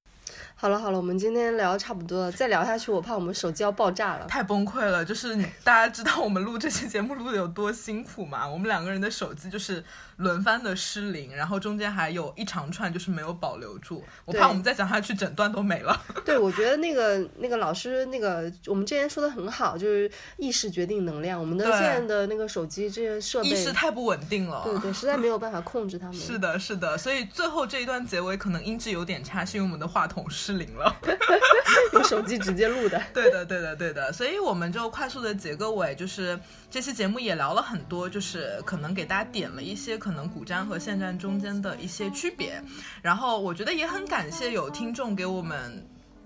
[0.60, 4.26] 好了好了，我们今天聊的差不多了，再聊下去我怕我们手机要爆炸了。
[4.26, 8.49] 太崩溃了，就是大家知道我们录这期节目录的有多辛苦吗？
[8.49, 9.86] 我们两个人的手机就是
[10.16, 15.95] 轮番的失灵，然后中间还有一长串就是没有保留住，我怕我们再讲下去整段都没了。
[16.26, 21.39] 对，我觉得那个那个老师那个我们之前说的很好，就是意识决定能量。
[21.39, 26.16] 我们的现在的那个手机这些设备意识太不稳定了，对对，实在没有办法控制它们。
[26.18, 30.95] 是的，是的，所以最后这一段结尾可能音质有点差，是因为我们的话筒失灵了。
[31.91, 36.39] 用手机直接录的，对的，对的，对的，所以我们就快速的结个尾，就是
[36.70, 42.62] 这期节目也聊了很多，就是可能给大家点了一些可能古占和现占中间的一些区别，
[43.02, 45.86] 然后我觉得也很感谢有听众给我们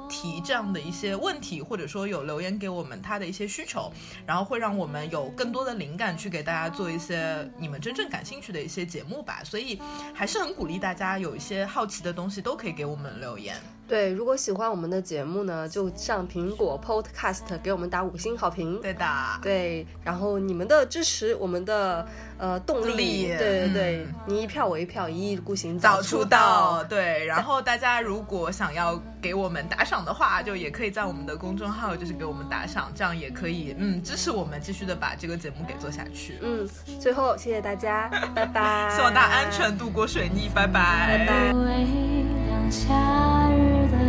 [0.09, 3.91] 提这样的一些问题，或者说有留言给我们他的一些需求，
[4.25, 9.79] 然后会让我们有更多的灵感去给大家做一些你们真正感兴趣的一些节目吧，所以
[10.13, 13.55] 还是很鼓励大家有一些好奇的东西都可以给我们留言。
[13.91, 18.79] 对，如果喜欢我们的节目呢，就上苹果 Podcast 给我们打五星好评。
[18.81, 19.05] 对的，
[19.41, 23.27] 对，然后你们的支持，我们的呃动力。
[23.27, 26.81] 对对对，你一票我一票，一意孤行早出道。
[26.85, 36.39] 对，然后大家如果想要给我们打赏的话，就也可以在我们的公众号就是给我们打赏，这样也可以嗯支持我们继续的把这个节目给做下去。
[36.41, 36.65] 嗯，
[36.97, 38.89] 最后谢谢大家，拜拜。
[38.95, 41.17] 希望大家安全度过水逆，拜拜。
[41.17, 41.53] 拜拜。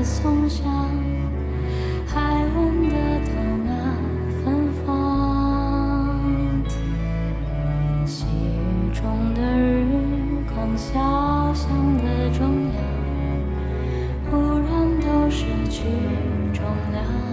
[0.04, 0.64] 松香，
[2.06, 2.94] 海闻得
[3.24, 3.30] 透
[3.64, 3.70] 那
[4.44, 6.18] 芬芳。
[8.04, 9.86] 细雨中的日
[10.52, 12.02] 光，小巷的
[12.36, 12.40] 中
[12.72, 12.76] 央，
[14.28, 15.84] 忽然都失去
[16.52, 17.31] 重量。